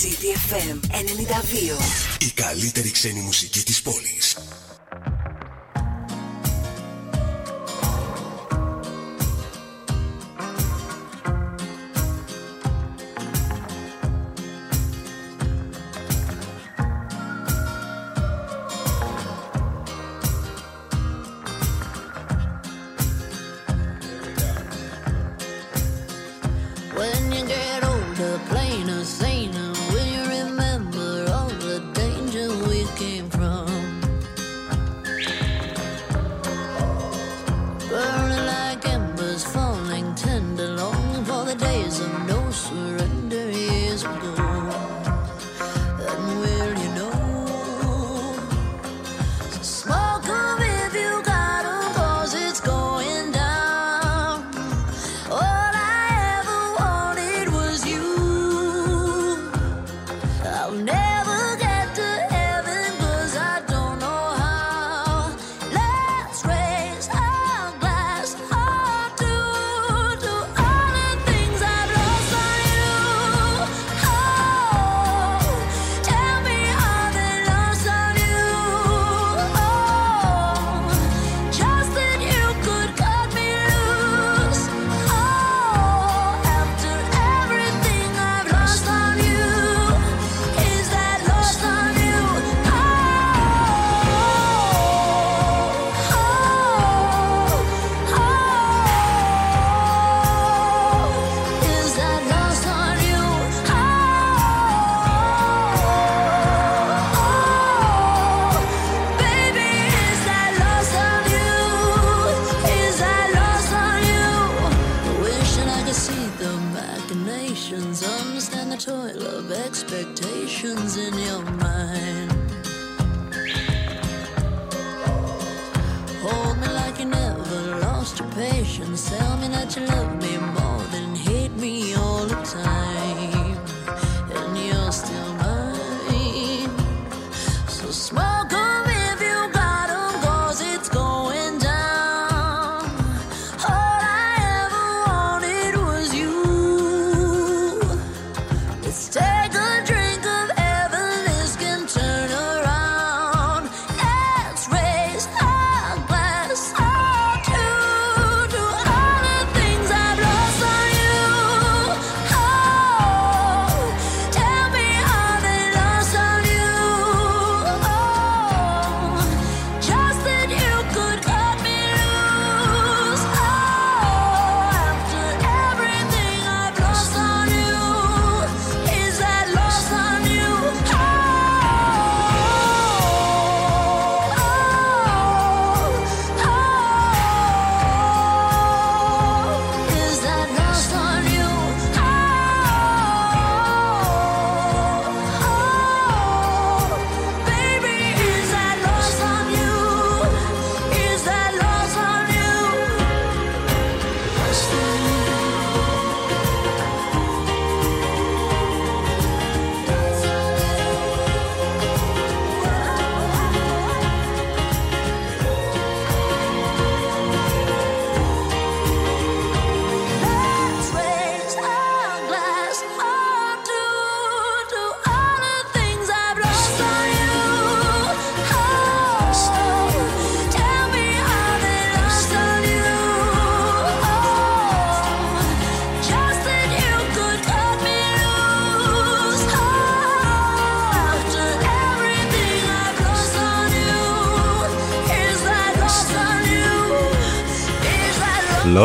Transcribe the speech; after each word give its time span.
CDFM 0.00 0.78
92. 0.90 1.82
Η 2.18 2.30
καλύτερη 2.34 2.90
ξένη 2.90 3.20
μουσική 3.20 3.62
της 3.62 3.82
πόλης. 3.82 4.36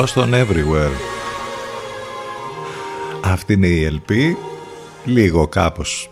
Lost 0.05 0.23
on 0.23 0.33
Everywhere. 0.33 0.95
Αυτή 3.23 3.53
είναι 3.53 3.67
η 3.67 4.01
LP. 4.07 4.13
Λίγο 5.05 5.47
κάπως, 5.47 6.09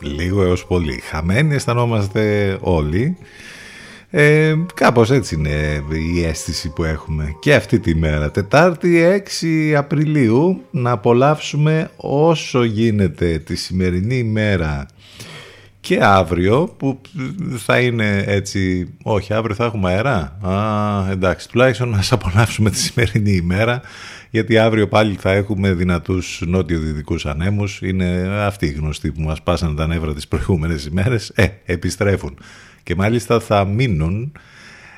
λίγο 0.00 0.42
έως 0.42 0.66
πολύ. 0.66 1.00
Χαμένοι 1.10 1.54
αισθανόμαστε 1.54 2.56
όλοι. 2.60 3.16
Ε, 4.10 4.54
κάπως 4.74 5.10
έτσι 5.10 5.34
είναι 5.34 5.82
η 6.14 6.24
αίσθηση 6.24 6.68
που 6.68 6.84
έχουμε 6.84 7.36
και 7.40 7.54
αυτή 7.54 7.78
τη 7.78 7.94
μέρα. 7.94 8.30
Τετάρτη 8.30 9.22
6 9.40 9.74
Απριλίου 9.76 10.62
να 10.70 10.90
απολαύσουμε 10.90 11.90
όσο 11.96 12.64
γίνεται 12.64 13.38
τη 13.38 13.56
σημερινή 13.56 14.16
ημέρα 14.16 14.86
και 15.86 15.98
αύριο 16.02 16.74
που 16.76 17.00
θα 17.56 17.80
είναι 17.80 18.24
έτσι, 18.26 18.94
όχι 19.02 19.32
αύριο 19.32 19.54
θα 19.54 19.64
έχουμε 19.64 19.90
αέρα, 19.92 20.38
Α, 20.40 21.10
εντάξει 21.10 21.48
τουλάχιστον 21.48 21.88
να 21.88 22.02
απολαύσουμε 22.10 22.70
τη 22.70 22.78
σημερινή 22.78 23.30
ημέρα 23.30 23.80
γιατί 24.30 24.58
αύριο 24.58 24.88
πάλι 24.88 25.16
θα 25.20 25.32
έχουμε 25.32 25.72
δυνατούς 25.72 26.42
νότιο-δυτικούς 26.46 27.26
ανέμους, 27.26 27.80
είναι 27.82 28.28
αυτοί 28.40 28.66
οι 28.66 28.70
γνωστοί 28.70 29.12
που 29.12 29.20
μας 29.20 29.42
πάσανε 29.42 29.74
τα 29.74 29.86
νεύρα 29.86 30.14
τις 30.14 30.28
προηγούμενες 30.28 30.84
ημέρες, 30.84 31.32
ε, 31.34 31.46
επιστρέφουν. 31.64 32.38
Και 32.82 32.94
μάλιστα 32.94 33.40
θα 33.40 33.64
μείνουν, 33.64 34.32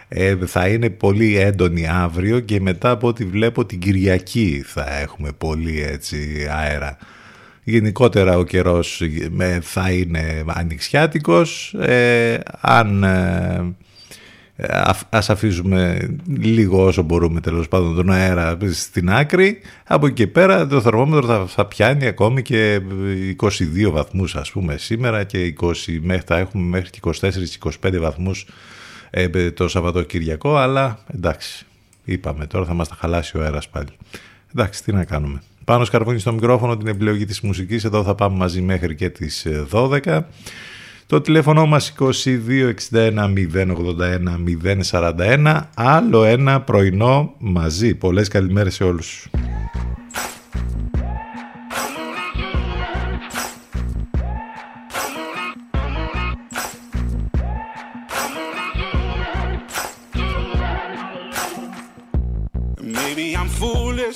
ε, 0.09 0.37
θα 0.47 0.69
είναι 0.69 0.91
πολύ 0.91 1.37
έντονοι 1.37 1.89
αύριο 1.89 2.41
και 2.41 2.61
μετά 2.61 2.91
από 2.91 3.07
ό,τι 3.09 3.25
βλέπω 3.25 3.65
την 3.65 3.79
Κυριακή 3.79 4.63
θα 4.67 4.99
έχουμε 4.99 5.33
πολύ 5.39 5.83
έτσι 5.83 6.49
αέρα 6.51 6.99
Γενικότερα 7.69 8.37
ο 8.37 8.45
καιρός 8.45 9.03
θα 9.61 9.91
είναι 9.91 10.45
ανοιξιάτικος. 10.47 11.75
αν 12.61 13.05
ας 15.11 15.31
αφήσουμε 15.31 16.09
λίγο 16.39 16.85
όσο 16.85 17.03
μπορούμε 17.03 17.41
τέλος 17.41 17.69
πάντων 17.69 17.95
τον 17.95 18.11
αέρα 18.11 18.59
στην 18.71 19.11
άκρη 19.11 19.59
από 19.87 20.07
εκεί 20.07 20.15
και 20.15 20.27
πέρα 20.27 20.67
το 20.67 20.81
θερμόμετρο 20.81 21.27
θα, 21.27 21.47
θα 21.47 21.67
πιάνει 21.67 22.07
ακόμη 22.07 22.43
και 22.43 22.81
22 23.41 23.91
βαθμούς 23.91 24.37
ας 24.37 24.51
πούμε 24.51 24.77
σήμερα 24.77 25.25
και 25.25 25.55
20, 25.61 25.73
μέχρι, 26.01 26.23
θα 26.27 26.37
έχουμε 26.37 26.65
μέχρι 26.65 26.91
και 26.91 27.01
24-25 27.83 27.99
βαθμούς 28.01 28.47
ε, 29.11 29.51
το 29.51 29.69
Σαββατοκυριακό 29.69 30.57
αλλά 30.57 30.99
εντάξει 31.15 31.67
είπαμε 32.05 32.47
τώρα 32.47 32.65
θα 32.65 32.75
μας 32.75 32.89
τα 32.89 32.95
χαλάσει 32.95 33.39
ο 33.39 33.43
αέρας 33.43 33.69
πάλι 33.69 33.89
εντάξει 34.53 34.85
τι 34.85 34.93
να 34.93 35.05
κάνουμε 35.05 35.41
πάνω 35.69 35.85
σκαρβούνι 35.85 36.19
στο 36.19 36.33
μικρόφωνο 36.33 36.77
την 36.77 36.87
επιλογή 36.87 37.25
της 37.25 37.41
μουσικής 37.41 37.85
εδώ 37.85 38.03
θα 38.03 38.15
πάμε 38.15 38.37
μαζί 38.37 38.61
μέχρι 38.61 38.95
και 38.95 39.11
τις 39.11 39.47
12 39.71 40.07
ε, 40.07 40.21
το 41.07 41.21
τηλέφωνο 41.21 41.67
μας 41.67 41.95
2261 41.99 42.13
081 42.93 43.33
041. 44.91 45.61
Άλλο 45.75 46.25
ένα 46.25 46.61
πρωινό 46.61 47.35
μαζί. 47.39 47.95
Πολλές 47.95 48.29
καλημέρες 48.29 48.75
σε 48.75 48.85
όλους. 48.85 49.29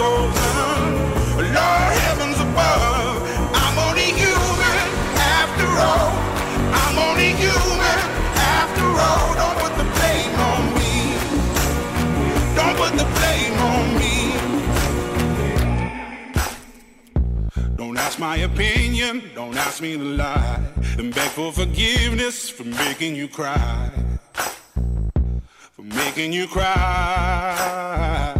Think 0.00 0.12
I 0.12 0.16
can 0.16 0.32
solve 0.32 0.34
them. 0.34 1.52
Lord 1.54 1.92
heavens 2.04 2.38
above. 2.40 3.18
I'm 6.80 6.98
only 6.98 7.32
human 7.42 7.98
after 8.56 8.86
all. 9.06 9.34
Don't 9.40 9.58
put 9.62 9.72
the 9.76 9.84
blame 9.96 10.36
on 10.50 10.62
me. 10.78 10.94
Don't 12.56 12.76
put 12.76 12.92
the 12.96 13.06
blame 13.16 13.56
on 13.70 13.84
me. 14.00 14.16
Don't 17.76 17.98
ask 17.98 18.18
my 18.18 18.36
opinion. 18.36 19.22
Don't 19.34 19.56
ask 19.56 19.82
me 19.82 19.96
to 19.96 20.04
lie. 20.04 20.60
And 20.98 21.14
beg 21.14 21.30
for 21.30 21.52
forgiveness 21.52 22.50
for 22.50 22.64
making 22.64 23.16
you 23.16 23.28
cry. 23.28 23.90
For 25.72 25.82
making 25.82 26.32
you 26.32 26.46
cry. 26.46 28.39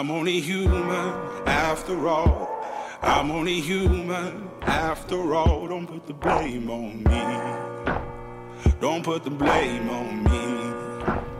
I'm 0.00 0.10
only 0.10 0.40
human 0.40 1.12
after 1.46 1.96
all. 2.08 2.32
I'm 3.02 3.30
only 3.30 3.60
human 3.60 4.48
after 4.62 5.20
all. 5.34 5.68
Don't 5.72 5.86
put 5.92 6.06
the 6.06 6.14
blame 6.14 6.70
on 6.70 6.92
me. 7.10 7.22
Don't 8.80 9.02
put 9.04 9.20
the 9.24 9.34
blame 9.42 9.86
on 10.00 10.08
me. 10.24 10.40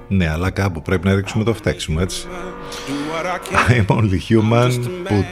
Ναι, 0.09 0.29
αλλά 0.29 0.51
κάπου 0.51 0.83
πρέπει 0.83 1.07
να 1.07 1.15
ρίξουμε 1.15 1.45
το 1.45 1.55
φταίξιμο, 1.55 1.99
έτσι. 2.01 2.27
Do 2.87 2.93
what 3.13 3.27
I 3.27 3.39
can. 3.39 3.71
I'm 3.71 3.97
only 3.97 4.19
human, 4.19 4.71
put, 5.05 5.25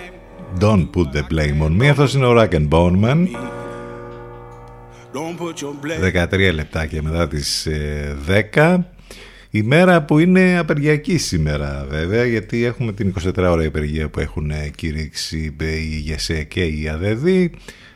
don't 0.59 0.87
put 0.93 1.13
the 1.13 1.23
blame 1.23 1.63
on 1.63 1.83
me. 1.83 1.85
Αυτός 1.91 2.15
είναι 2.15 2.27
ο 2.27 2.35
Rack 2.37 2.53
and 2.53 2.69
Bone 2.69 3.01
Man. 3.05 3.27
Don't 5.13 5.39
put 5.39 5.61
your 5.61 5.75
blame. 5.85 6.25
13 6.31 6.55
λεπτάκια 6.55 7.03
μετά 7.03 7.29
τις 7.29 7.67
ε, 7.67 8.17
10. 8.55 8.79
Η 9.51 9.63
μέρα 9.63 10.03
που 10.03 10.19
είναι 10.19 10.59
απεργιακή 10.59 11.19
σήμερα 11.19 11.87
βέβαια 11.89 12.25
γιατί 12.25 12.65
έχουμε 12.65 12.93
την 12.93 13.15
24 13.25 13.37
ώρα 13.37 13.65
υπεργία 13.65 14.09
που 14.09 14.21
έχουν 14.21 14.51
ε, 14.51 14.71
κηρύξει 14.77 15.57
ε, 15.61 15.77
η 15.77 16.03
ΓΕΣΕ 16.05 16.43
και 16.45 16.65
η 16.65 16.89
ΑΔΕΔ. 16.89 17.27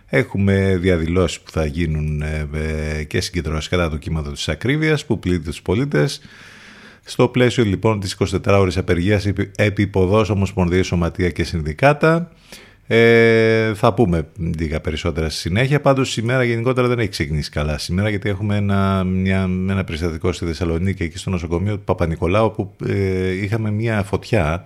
Έχουμε 0.07 0.77
διαδηλώσεις 0.81 1.41
που 1.41 1.51
θα 1.51 1.65
γίνουν 1.67 2.23
ε, 2.23 2.49
ε, 2.99 3.05
και 3.05 3.21
συγκεντρώσεις 3.21 3.69
κατά 3.69 3.91
το 3.91 3.97
κύματο 3.97 4.33
της 4.33 4.49
ακρίβειας 4.49 5.07
που 5.07 5.19
πλήττει 5.19 5.45
τους 5.45 5.63
πολίτες. 5.63 6.21
Στο 7.05 7.29
πλαίσιο 7.29 7.65
λοιπόν 7.65 8.01
της 8.01 8.17
24 8.19 8.37
ώρες 8.47 8.77
απεργίας 8.77 9.27
επί- 9.27 9.61
επί 9.61 9.87
ποδός 9.87 10.31
Ομοσπονδία 10.31 10.83
Σωματεία 10.83 11.31
και 11.31 11.45
Συνδικάτα 11.45 12.31
ε, 12.87 13.75
θα 13.75 13.95
πούμε 13.95 14.29
λίγα 14.59 14.81
περισσότερα 14.81 15.29
στη 15.29 15.41
συνέχεια. 15.41 15.81
Πάντως 15.81 16.11
σήμερα 16.11 16.45
γενικότερα 16.45 16.89
δεν 16.89 16.99
έχει 16.99 17.09
ξεκινήσει 17.09 17.51
καλά 17.51 17.79
σήμερα 17.79 18.09
γιατί 18.09 18.29
έχουμε 18.29 18.57
ένα, 18.57 19.05
μια, 19.05 19.43
ένα 19.69 19.85
περιστατικό 19.85 20.33
στη 20.33 20.45
Θεσσαλονίκη 20.45 21.03
εκεί 21.03 21.19
στο 21.19 21.31
νοσοκομείο 21.31 21.77
του 21.77 21.85
Παπα-Νικολάου 21.85 22.45
όπου 22.45 22.77
ε, 22.87 23.31
είχαμε 23.31 23.71
μια 23.71 24.03
φωτιά 24.03 24.63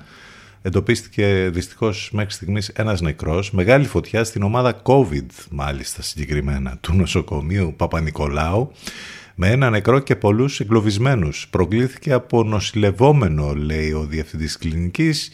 εντοπίστηκε 0.62 1.50
δυστυχώς 1.52 2.10
μέχρι 2.12 2.32
στιγμής 2.32 2.68
ένας 2.68 3.00
νεκρός 3.00 3.50
μεγάλη 3.50 3.86
φωτιά 3.86 4.24
στην 4.24 4.42
ομάδα 4.42 4.82
COVID 4.82 5.26
μάλιστα 5.50 6.02
συγκεκριμένα 6.02 6.76
του 6.80 6.94
νοσοκομείου 6.94 7.74
Παπα-Νικολάου 7.76 8.72
με 9.38 9.50
ένα 9.50 9.70
νεκρό 9.70 9.98
και 9.98 10.16
πολλούς 10.16 10.60
εγκλωβισμένους. 10.60 11.48
Προκλήθηκε 11.50 12.12
από 12.12 12.44
νοσηλευόμενο, 12.44 13.54
λέει 13.54 13.92
ο 13.92 14.06
διευθυντής 14.06 14.46
της 14.46 14.70
κλινικής. 14.70 15.32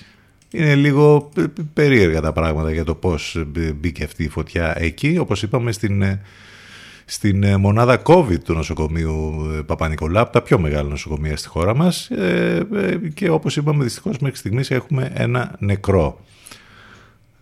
Είναι 0.52 0.74
λίγο 0.74 1.30
πε- 1.34 1.48
πε- 1.48 1.64
περίεργα 1.72 2.20
τα 2.20 2.32
πράγματα 2.32 2.72
για 2.72 2.84
το 2.84 2.94
πώς 2.94 3.34
ε, 3.56 3.72
μπήκε 3.72 4.04
αυτή 4.04 4.24
η 4.24 4.28
φωτιά 4.28 4.74
εκεί. 4.78 5.18
Όπως 5.18 5.42
είπαμε 5.42 5.72
στην, 5.72 6.02
ε, 6.02 6.20
στην 7.04 7.42
ε, 7.42 7.56
μονάδα 7.56 8.02
COVID 8.04 8.38
του 8.44 8.54
νοσοκομείου 8.54 9.50
ε, 9.58 9.62
Παπα-Νικολά, 9.62 10.30
τα 10.30 10.42
πιο 10.42 10.58
μεγάλα 10.58 10.88
νοσοκομεία 10.88 11.36
στη 11.36 11.48
χώρα 11.48 11.74
μας 11.76 12.10
ε, 12.10 12.66
και 13.14 13.30
όπως 13.30 13.56
είπαμε 13.56 13.84
δυστυχώς 13.84 14.18
μέχρι 14.18 14.36
στιγμής 14.36 14.70
έχουμε 14.70 15.10
ένα 15.14 15.54
νεκρό. 15.58 16.20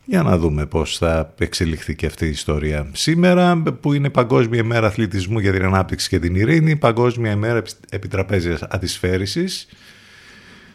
Για 0.04 0.22
να 0.22 0.38
δούμε 0.38 0.66
πώς 0.66 0.98
θα 0.98 1.34
εξελιχθεί 1.38 1.94
και 1.94 2.06
αυτή 2.06 2.26
η 2.26 2.28
ιστορία. 2.28 2.88
Σήμερα 2.92 3.62
που 3.80 3.92
είναι 3.92 4.10
Παγκόσμια 4.10 4.60
ημέρα 4.60 4.86
αθλητισμού 4.86 5.38
για 5.38 5.52
την 5.52 5.64
ανάπτυξη 5.64 6.08
και 6.08 6.18
την 6.18 6.34
ειρήνη, 6.34 6.76
Παγκόσμια 6.76 7.30
ημέρα 7.30 7.62
επιτραπέζιας 7.88 8.62
αντισφαίρησης, 8.62 9.66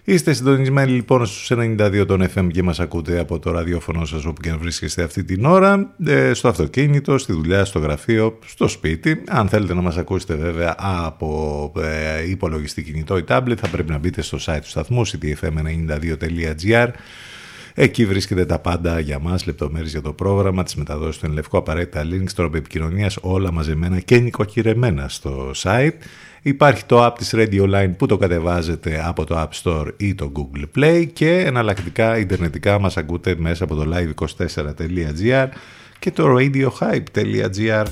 Είστε 0.08 0.34
συντονισμένοι 0.34 0.92
λοιπόν 0.92 1.26
στους 1.26 1.52
92 1.58 2.04
των 2.08 2.28
FM 2.36 2.48
και 2.52 2.64
μας 2.64 2.80
ακούτε 2.80 3.20
από 3.20 3.40
το 3.40 3.52
ραδιόφωνο 3.52 4.06
σας 4.06 4.26
όπου 4.26 4.42
και 4.42 4.50
αν 4.50 4.58
βρίσκεστε 4.60 5.04
αυτή 5.04 5.24
την 5.24 5.46
ώρα, 5.46 5.94
ε, 6.06 6.34
στο 6.34 6.48
αυτοκίνητο, 6.48 7.18
στη 7.18 7.34
δουλειά, 7.34 7.66
στο 7.66 7.80
γραφείο, 7.80 8.40
στο 8.46 8.68
σπίτι. 8.68 9.24
Αν 9.28 9.48
θέλετε 9.48 9.74
να 9.74 9.82
μας 9.82 9.98
ακούσετε 9.98 10.36
βέβαια 10.36 10.76
από 10.78 11.72
ε, 11.82 12.30
υπολογιστή 12.30 12.84
κινητό 12.84 13.18
ή 13.18 13.24
tablet 13.28 13.56
θα 13.58 13.68
πρέπει 13.68 13.92
να 13.92 13.98
μπείτε 13.98 14.22
στο 14.22 14.38
site 14.42 14.60
του 14.62 14.70
σταθμού 14.70 15.08
ctfm92.gr 15.08 16.88
Εκεί 17.77 18.05
βρίσκεται 18.05 18.46
τα 18.46 18.60
πάντα 18.60 19.00
για 19.00 19.20
μας, 19.20 19.46
λεπτομέρειες 19.46 19.91
για 19.91 20.01
το 20.01 20.13
πρόγραμμα, 20.13 20.63
τις 20.63 20.75
μεταδόσεις 20.75 21.17
του 21.17 21.25
Ενλευκό, 21.25 21.58
απαραίτητα 21.58 22.03
links, 22.03 22.32
τρόπο 22.36 22.58
επικοινωνίας, 22.58 23.17
όλα 23.22 23.51
μαζεμένα 23.51 24.00
και 24.00 24.17
νοικοκυρεμένα 24.17 25.10
στο 25.10 25.51
site. 25.55 25.94
Υπάρχει 26.41 26.86
το 26.86 27.05
app 27.05 27.13
της 27.17 27.34
Radio 27.36 27.74
Line 27.74 27.91
που 27.98 28.05
το 28.05 28.17
κατεβάζετε 28.17 29.03
από 29.05 29.25
το 29.25 29.41
App 29.41 29.63
Store 29.63 29.88
ή 29.98 30.15
το 30.15 30.32
Google 30.36 30.79
Play 30.79 31.08
και 31.13 31.39
εναλλακτικά 31.39 32.17
ιντερνετικά 32.17 32.79
μας 32.79 32.98
ακούτε 32.98 33.36
μέσα 33.38 33.63
από 33.63 33.75
το 33.75 33.91
live24.gr 33.94 35.48
και 36.00 36.12
το 36.12 36.36
radiohype.gr 36.38 37.86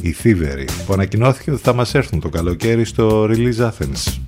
Οι 0.00 0.14
Thievery 0.22 0.66
που 0.86 0.92
ανακοινώθηκε 0.92 1.50
ότι 1.50 1.62
θα 1.62 1.72
μας 1.72 1.94
έρθουν 1.94 2.20
το 2.20 2.28
καλοκαίρι 2.28 2.84
στο 2.84 3.24
Release 3.30 3.58
Athens. 3.58 4.27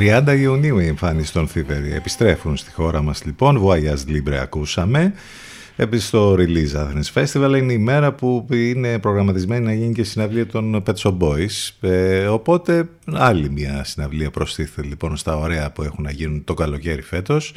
«30 0.00 0.38
Ιουνίου 0.38 0.78
η 0.78 0.86
εμφάνιση 0.86 1.32
των 1.32 1.48
Θηβερή. 1.48 1.92
Επιστρέφουν 1.92 2.56
στη 2.56 2.72
χώρα 2.72 3.02
μας 3.02 3.24
λοιπόν. 3.24 3.62
Voyage 3.64 4.10
Libre 4.10 4.34
ακούσαμε. 4.42 5.12
Επίσης 5.76 6.06
στο 6.06 6.36
Release 6.38 6.74
Athens 6.76 7.12
Festival 7.14 7.54
είναι 7.58 7.72
η 7.72 7.78
μέρα 7.78 8.12
που 8.12 8.46
είναι 8.50 8.98
προγραμματισμένη 8.98 9.64
να 9.64 9.72
γίνει 9.72 9.92
και 9.92 10.04
συναυλία 10.04 10.46
των 10.46 10.82
Pet 10.86 10.94
Shop 10.94 11.18
Boys. 11.18 11.70
Ε, 11.80 12.26
οπότε 12.26 12.88
άλλη 13.12 13.50
μια 13.50 13.84
συναυλία 13.84 14.30
προστίθεται 14.30 14.88
λοιπόν 14.88 15.16
στα 15.16 15.36
ωραία 15.36 15.70
που 15.70 15.82
έχουν 15.82 16.04
να 16.04 16.10
γίνουν 16.10 16.44
το 16.44 16.54
καλοκαίρι 16.54 17.02
φέτος 17.02 17.54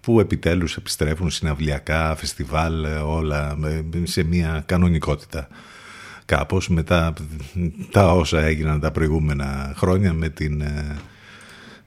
που 0.00 0.20
επιτέλους 0.20 0.76
επιστρέφουν 0.76 1.30
συναυλιακά, 1.30 2.14
φεστιβάλ, 2.16 2.84
όλα 3.06 3.58
σε 4.02 4.22
μια 4.22 4.62
κανονικότητα. 4.66 5.48
Κάπως 6.24 6.68
μετά 6.68 7.12
τα 7.90 8.12
όσα 8.12 8.40
έγιναν 8.42 8.80
τα 8.80 8.90
προηγούμενα 8.90 9.72
χρόνια 9.76 10.12
με 10.12 10.28
την 10.28 10.62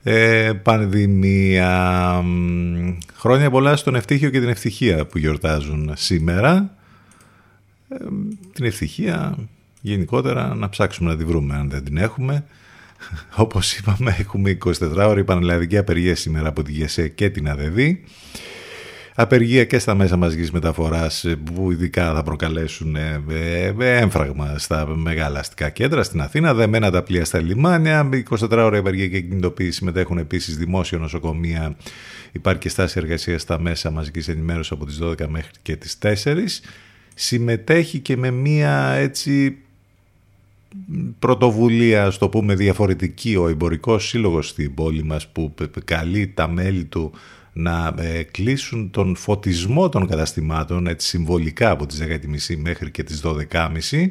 ε, 0.02 0.44
ε, 0.44 0.52
πανδημία. 0.52 2.24
Χρόνια 3.14 3.50
πολλά 3.50 3.76
στον 3.76 3.94
ευτύχιο 3.94 4.30
και 4.30 4.40
την 4.40 4.48
ευτυχία 4.48 5.06
που 5.06 5.18
γιορτάζουν 5.18 5.92
σήμερα. 5.96 6.76
Ε, 7.88 7.96
την 8.52 8.64
ευτυχία 8.64 9.38
γενικότερα 9.80 10.54
να 10.54 10.68
ψάξουμε 10.68 11.10
να 11.10 11.16
τη 11.16 11.24
βρούμε 11.24 11.54
αν 11.54 11.70
δεν 11.70 11.84
την 11.84 11.96
έχουμε. 11.96 12.44
Όπως 13.36 13.76
είπαμε 13.76 14.16
έχουμε 14.18 14.58
24 14.64 14.72
ώρη 14.96 15.24
πανελλαδική 15.24 15.76
απεργία 15.76 16.16
σήμερα 16.16 16.48
από 16.48 16.62
τη 16.62 16.72
ΓΕΣΕ 16.72 17.08
και 17.08 17.30
την 17.30 17.48
ΑΔΕΔ. 17.48 17.78
Απεργία 19.20 19.64
και 19.64 19.78
στα 19.78 19.94
μέσα 19.94 20.16
μαζικής 20.16 20.50
μεταφοράς 20.50 21.24
που 21.44 21.70
ειδικά 21.70 22.14
θα 22.14 22.22
προκαλέσουν 22.22 22.96
ε, 22.96 23.22
ε, 23.78 23.96
έμφραγμα 23.98 24.58
στα 24.58 24.86
μεγάλα 24.86 25.38
αστικά 25.38 25.70
κέντρα 25.70 26.02
στην 26.02 26.20
Αθήνα, 26.20 26.54
δεμένα 26.54 26.90
τα 26.90 27.02
πλοία 27.02 27.24
στα 27.24 27.40
λιμάνια, 27.40 28.08
24 28.30 28.50
ώρα 28.50 28.78
απεργία 28.78 29.08
και 29.08 29.20
κινητοποίηση 29.20 29.72
συμμετέχουν 29.72 30.18
επίσης 30.18 30.56
δημόσια 30.56 30.98
νοσοκομεία, 30.98 31.76
υπάρχει 32.32 32.60
και 32.60 32.68
στάση 32.68 32.98
εργασίας 32.98 33.42
στα 33.42 33.60
μέσα 33.60 33.90
μαζικής 33.90 34.28
ενημέρωσης 34.28 34.72
από 34.72 34.86
τις 34.86 34.98
12 35.02 35.26
μέχρι 35.28 35.50
και 35.62 35.76
τις 35.76 35.98
4. 36.02 36.62
Συμμετέχει 37.14 37.98
και 37.98 38.16
με 38.16 38.30
μία 38.30 38.92
έτσι 38.92 39.56
πρωτοβουλία, 41.18 42.10
στο 42.10 42.28
πούμε 42.28 42.54
διαφορετική, 42.54 43.36
ο 43.36 43.48
εμπορικός 43.48 44.08
σύλλογος 44.08 44.48
στην 44.48 44.74
πόλη 44.74 45.02
μας 45.02 45.28
που 45.28 45.54
καλεί 45.84 46.32
τα 46.34 46.48
μέλη 46.48 46.84
του 46.84 47.12
να 47.58 47.94
ε, 47.98 48.22
κλείσουν 48.22 48.90
τον 48.90 49.16
φωτισμό 49.16 49.88
των 49.88 50.06
καταστημάτων 50.06 50.86
έτσι 50.86 51.08
συμβολικά 51.08 51.70
από 51.70 51.86
τις 51.86 52.02
10.30 52.02 52.56
μέχρι 52.56 52.90
και 52.90 53.02
τις 53.02 53.22
12.30 53.24 54.06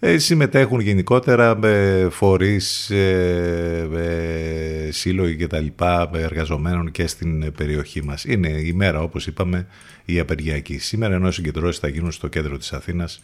ε, 0.00 0.18
συμμετέχουν 0.18 0.80
γενικότερα 0.80 1.58
ε, 1.66 2.08
φορείς, 2.08 2.90
ε, 2.90 3.88
ε, 3.96 4.90
σύλλογοι 4.90 5.36
και 5.36 5.46
τα 5.46 5.60
λοιπά 5.60 6.10
εργαζομένων 6.14 6.90
και 6.90 7.06
στην 7.06 7.52
περιοχή 7.52 8.04
μας. 8.04 8.24
Είναι 8.24 8.48
η 8.48 8.72
μέρα 8.72 9.00
όπως 9.00 9.26
είπαμε 9.26 9.66
η 10.04 10.18
απεργιακή. 10.18 10.78
Σήμερα 10.78 11.14
ενώ 11.14 11.30
συγκεντρώσεις 11.30 11.80
θα 11.80 11.88
γίνουν 11.88 12.12
στο 12.12 12.28
κέντρο 12.28 12.56
της 12.56 12.72
Αθήνας 12.72 13.20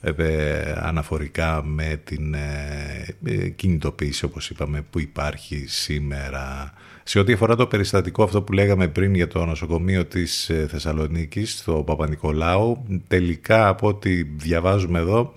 ε, 0.00 0.74
αναφορικά 0.76 1.64
με 1.64 2.00
την 2.04 2.34
ε, 2.34 3.48
κινητοποίηση 3.56 4.24
όπως 4.24 4.50
είπαμε 4.50 4.84
που 4.90 5.00
υπάρχει 5.00 5.64
σήμερα. 5.66 6.72
Σε 7.08 7.18
ό,τι 7.18 7.32
αφορά 7.32 7.56
το 7.56 7.66
περιστατικό 7.66 8.22
αυτό 8.22 8.42
που 8.42 8.52
λέγαμε 8.52 8.88
πριν 8.88 9.14
για 9.14 9.28
το 9.28 9.44
νοσοκομείο 9.44 10.04
της 10.04 10.48
ε, 10.48 10.66
Θεσσαλονίκης, 10.70 11.62
το 11.64 11.72
Παπα-Νικολάου, 11.72 12.84
τελικά 13.08 13.68
από 13.68 13.88
ό,τι 13.88 14.22
διαβάζουμε 14.22 14.98
εδώ, 14.98 15.34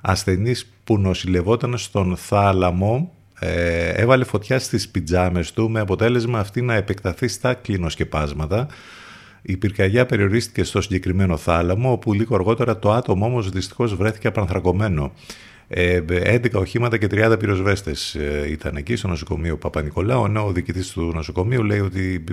ασθενής 0.00 0.72
που 0.84 0.98
νοσηλευόταν 0.98 1.78
στον 1.78 2.16
θάλαμο 2.16 3.12
έβαλε 3.94 4.24
φωτιά 4.24 4.58
στις 4.58 4.88
πιτζάμες 4.88 5.52
του 5.52 5.70
με 5.70 5.80
αποτέλεσμα 5.80 6.38
αυτή 6.38 6.62
να 6.62 6.74
επεκταθεί 6.74 7.28
στα 7.28 7.54
κλινοσκεπάσματα 7.54 8.68
η 9.42 9.56
πυρκαγιά 9.56 10.06
περιορίστηκε 10.06 10.64
στο 10.64 10.80
συγκεκριμένο 10.80 11.36
θάλαμο, 11.36 11.92
όπου 11.92 12.12
λίγο 12.12 12.34
αργότερα 12.34 12.78
το 12.78 12.92
άτομο 12.92 13.26
όμως 13.26 13.50
δυστυχώς 13.50 13.94
βρέθηκε 13.94 14.26
απανθρακωμένο. 14.28 15.12
11 15.70 16.10
ε, 16.10 16.40
οχήματα 16.52 16.98
και 16.98 17.06
30 17.10 17.38
πυροσβέστες 17.38 18.14
ε, 18.14 18.46
ήταν 18.50 18.76
εκεί 18.76 18.96
στο 18.96 19.08
νοσοκομείο 19.08 19.56
Παπα-Νικολάου, 19.56 20.24
ενώ 20.24 20.46
ο 20.46 20.52
διοικητής 20.52 20.90
του 20.90 21.12
νοσοκομείου 21.14 21.62
λέει 21.62 21.80
ότι 21.80 22.24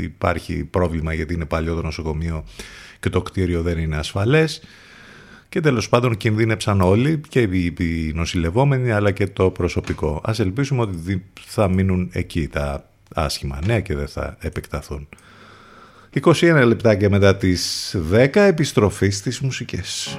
υπάρχει 0.00 0.64
πρόβλημα 0.64 1.12
γιατί 1.12 1.34
είναι 1.34 1.44
παλιό 1.44 1.74
το 1.74 1.82
νοσοκομείο 1.82 2.44
και 3.00 3.08
το 3.08 3.22
κτίριο 3.22 3.62
δεν 3.62 3.78
είναι 3.78 3.96
ασφαλές. 3.96 4.62
Και 5.48 5.60
τέλος 5.60 5.88
πάντων 5.88 6.16
κινδύνεψαν 6.16 6.80
όλοι 6.80 7.20
και 7.28 7.40
οι 7.40 8.12
νοσηλευόμενοι 8.14 8.90
αλλά 8.90 9.10
και 9.10 9.26
το 9.26 9.50
προσωπικό. 9.50 10.20
Ας 10.24 10.38
ελπίσουμε 10.38 10.80
ότι 10.80 11.24
θα 11.46 11.68
μείνουν 11.68 12.10
εκεί 12.12 12.48
τα 12.48 12.88
άσχημα 13.14 13.58
νέα 13.66 13.80
και 13.80 13.94
δεν 13.94 14.08
θα 14.08 14.36
επεκταθούν. 14.40 15.08
21 16.20 16.62
λεπτάκια 16.66 17.10
μετά 17.10 17.36
τις 17.36 17.94
10 18.12 18.28
επιστροφή 18.34 19.10
στις 19.10 19.40
μουσικές. 19.40 20.18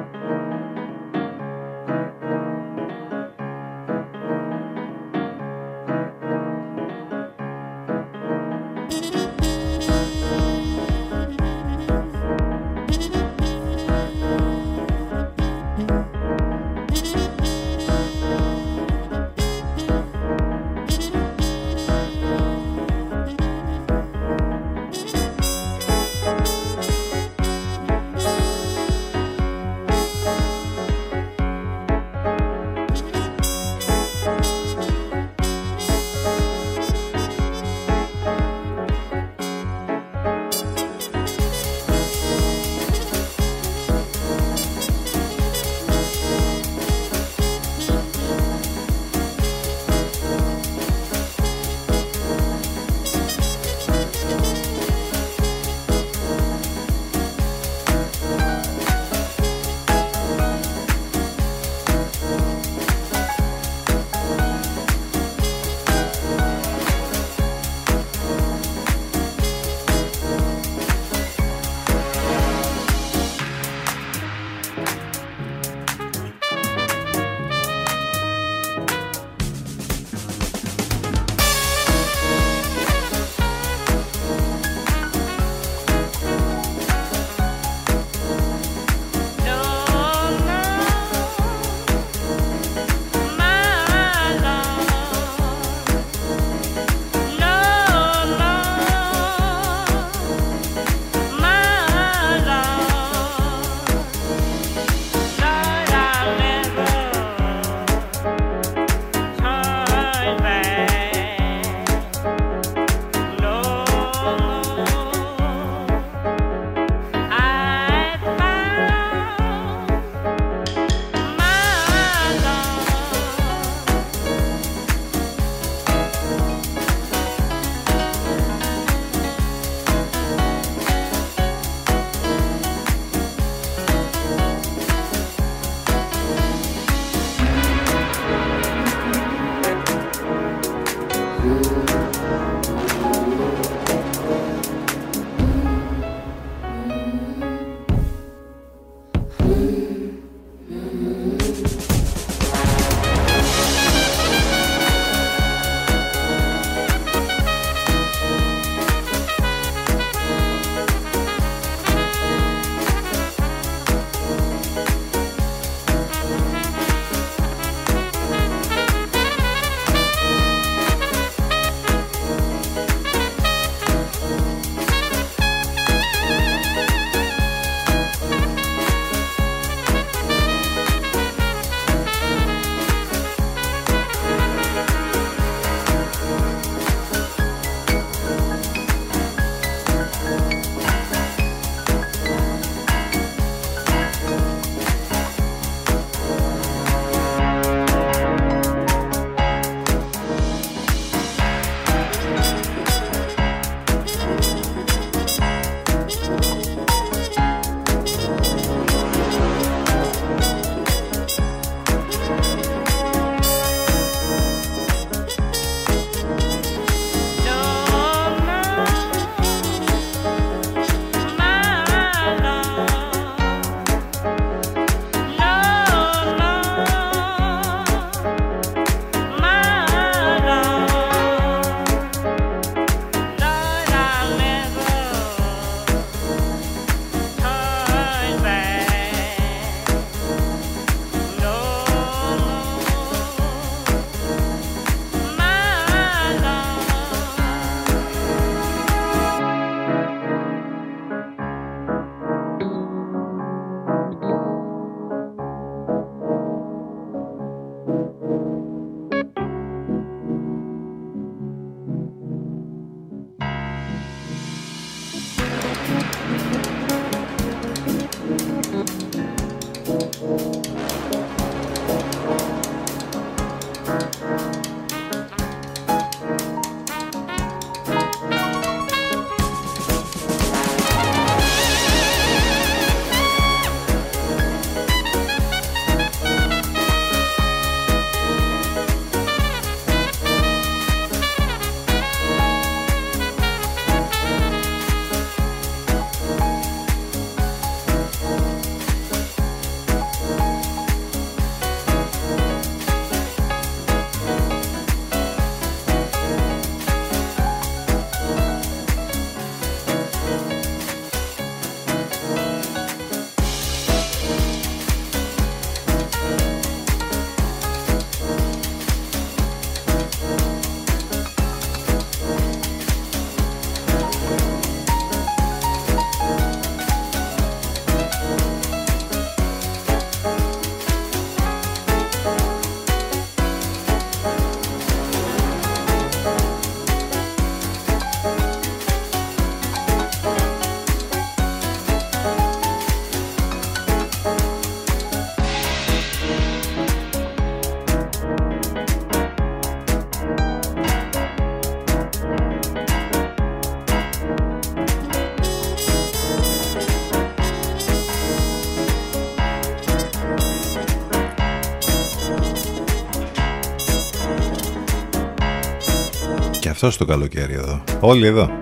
Αυτό 366.83 366.97
το 366.97 367.05
καλοκαίρι 367.05 367.53
εδώ. 367.53 367.83
Όλοι 367.99 368.25
εδώ. 368.25 368.59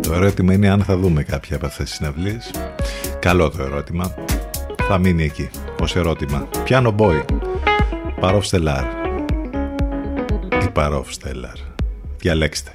Το 0.00 0.12
ερώτημα 0.12 0.52
είναι 0.52 0.68
αν 0.68 0.82
θα 0.82 0.96
δούμε 0.96 1.22
κάποια 1.22 1.56
από 1.56 1.66
αυτές 1.66 1.88
τις 1.88 1.94
συναυλίες. 1.94 2.50
Καλό 3.18 3.50
το 3.50 3.62
ερώτημα. 3.62 4.14
Θα 4.88 4.98
μείνει 4.98 5.24
εκεί 5.24 5.50
ως 5.80 5.96
ερώτημα. 5.96 6.48
Πιάνο 6.64 6.94
boy. 6.98 7.24
Παρόφ 8.20 8.46
Στελάρ. 8.46 8.84
Ή 10.62 10.68
Παρόφ 10.72 11.12
Στελάρ. 11.12 11.56
Διαλέξτε. 12.18 12.72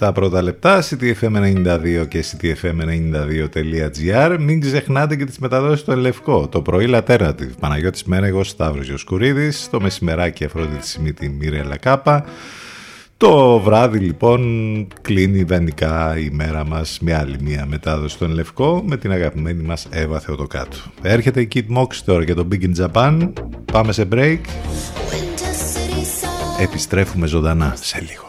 10-27 0.00 0.10
πρώτα 0.14 0.42
λεπτά, 0.42 0.82
ctfm92 0.82 2.06
και 2.08 2.24
ctfm92.gr. 2.24 4.36
Μην 4.40 4.60
ξεχνάτε 4.60 5.16
και 5.16 5.24
τις 5.24 5.38
μεταδόσεις 5.38 5.80
στο 5.80 5.92
Ελευκό. 5.92 6.48
Το 6.48 6.62
πρωί 6.62 6.86
Λατέρνατιβ, 6.86 7.50
Παναγιώτης 7.60 8.04
Μένεγος, 8.04 8.48
Σταύρος 8.48 8.86
Γιοσκουρίδης, 8.86 9.68
το 9.70 9.80
μεσημεράκι 9.80 10.44
Αφρόντιτη 10.44 10.86
Σιμίτη 10.86 11.28
Μίρια 11.28 11.76
Κάπα. 11.80 12.24
Το 13.16 13.58
βράδυ 13.58 13.98
λοιπόν 13.98 14.42
κλείνει 15.00 15.38
ιδανικά 15.38 16.18
η 16.18 16.30
μέρα 16.32 16.66
μας 16.66 16.98
με 17.00 17.14
άλλη 17.14 17.36
μία 17.40 17.66
μετάδοση 17.66 18.14
στον 18.14 18.30
Λευκό 18.30 18.82
με 18.86 18.96
την 18.96 19.12
αγαπημένη 19.12 19.62
μας 19.62 19.86
Εύα 19.90 20.20
Θεοτοκάτου. 20.20 20.78
Έρχεται 21.02 21.40
η 21.40 21.48
Kid 21.54 21.76
Mox 21.76 21.94
τώρα 22.04 22.22
για 22.22 22.34
το 22.34 22.48
Big 22.52 22.62
in 22.62 22.86
Japan. 22.86 23.32
Πάμε 23.72 23.92
σε 23.92 24.08
break. 24.12 24.40
Επιστρέφουμε 26.60 27.26
ζωντανά 27.26 27.74
σε 27.80 28.06
λίγο. 28.08 28.28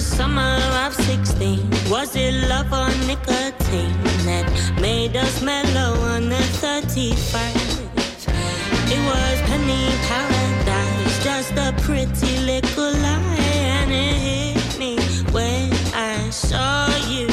Summer 0.00 0.58
of 0.84 0.94
16 0.94 1.70
Was 1.90 2.16
it 2.16 2.34
love 2.48 2.72
or 2.72 2.88
nicotine 3.06 3.92
That 4.24 4.46
made 4.80 5.16
us 5.16 5.42
mellow 5.42 5.94
on 6.12 6.28
the 6.28 6.44
31st 6.62 7.80
It 8.90 9.02
was 9.10 9.40
penny 9.48 9.86
paradise 10.08 11.24
Just 11.24 11.52
a 11.52 11.72
pretty 11.82 12.38
little 12.40 12.92
lie 13.04 13.38
And 13.78 13.92
it 13.92 14.16
hit 14.26 14.78
me 14.78 14.96
when 15.32 15.72
I 15.94 16.30
saw 16.30 16.88
you 17.08 17.28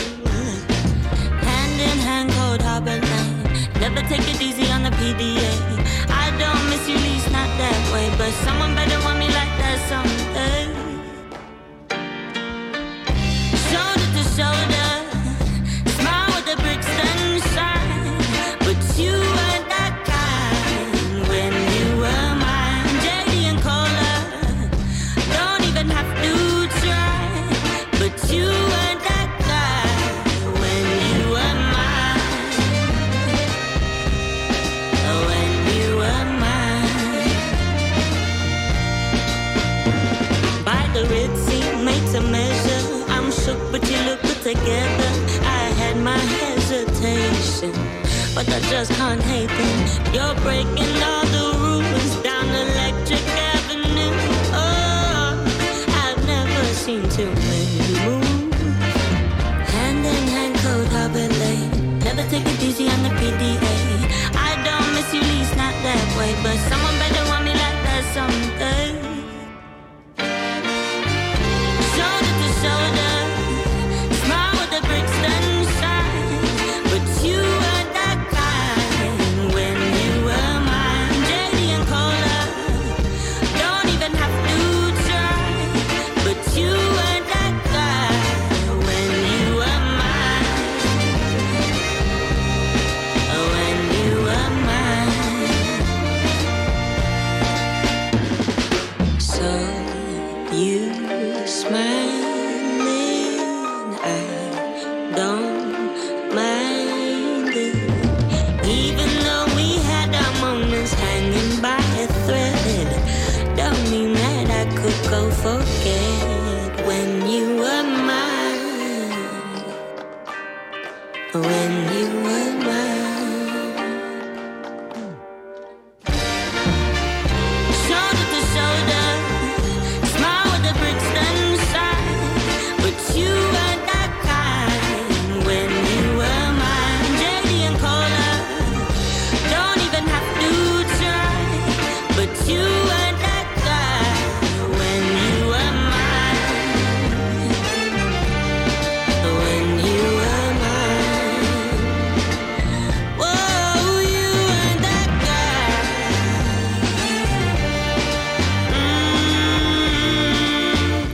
Hand 1.47 1.81
in 1.81 1.97
hand 2.07 2.31
cold 2.31 2.61
harbor 2.61 2.99
lane. 3.09 3.43
Never 3.79 4.01
take 4.07 4.27
it 4.33 4.41
easy 4.41 4.71
on 4.71 4.83
the 4.83 4.91
PDA. 4.91 5.51
I 6.09 6.29
don't 6.37 6.63
miss 6.69 6.87
you, 6.87 6.95
least 6.95 7.31
not 7.31 7.49
that 7.57 7.79
way. 7.93 8.07
But 8.17 8.31
someone 8.45 8.75
better 8.75 8.99
want 9.05 9.19
me 9.19 9.27
like 9.27 9.53
that 9.61 9.77
someday. 9.89 10.30
Together. 44.53 45.11
I 45.47 45.63
had 45.81 45.95
my 45.97 46.17
hesitation, 46.17 47.71
but 48.35 48.47
I 48.49 48.59
just 48.71 48.91
can't 48.99 49.23
hate 49.23 49.53
them. 49.59 49.79
You're 50.13 50.35
breaking 50.43 50.95
all 51.09 51.25
the 51.35 51.47
rules 51.63 52.13
down 52.27 52.47
Electric 52.49 53.23
Avenue. 53.51 54.13
Oh, 54.51 55.39
I've 56.03 56.21
never 56.27 56.63
seen 56.83 57.03
too 57.17 57.31
many 57.47 57.79
move. 58.03 58.53
Hand 59.73 60.05
in 60.05 60.23
hand, 60.35 60.55
code 60.63 60.87
harbor 60.95 61.27
lane. 61.41 61.99
Never 61.99 62.23
take 62.29 62.45
it 62.45 62.61
easy 62.61 62.89
on 62.89 63.03
the 63.03 63.13
PDA. 63.19 63.75
I 64.49 64.51
don't 64.67 64.89
miss 64.95 65.13
you, 65.13 65.21
least 65.21 65.55
not 65.55 65.75
that 65.87 66.03
way. 66.17 66.31
But 66.43 66.57
someone 66.69 66.95
better 66.99 67.23
want 67.31 67.45
me 67.45 67.53
like 67.53 67.79
that 67.87 68.03
someday. 68.15 68.90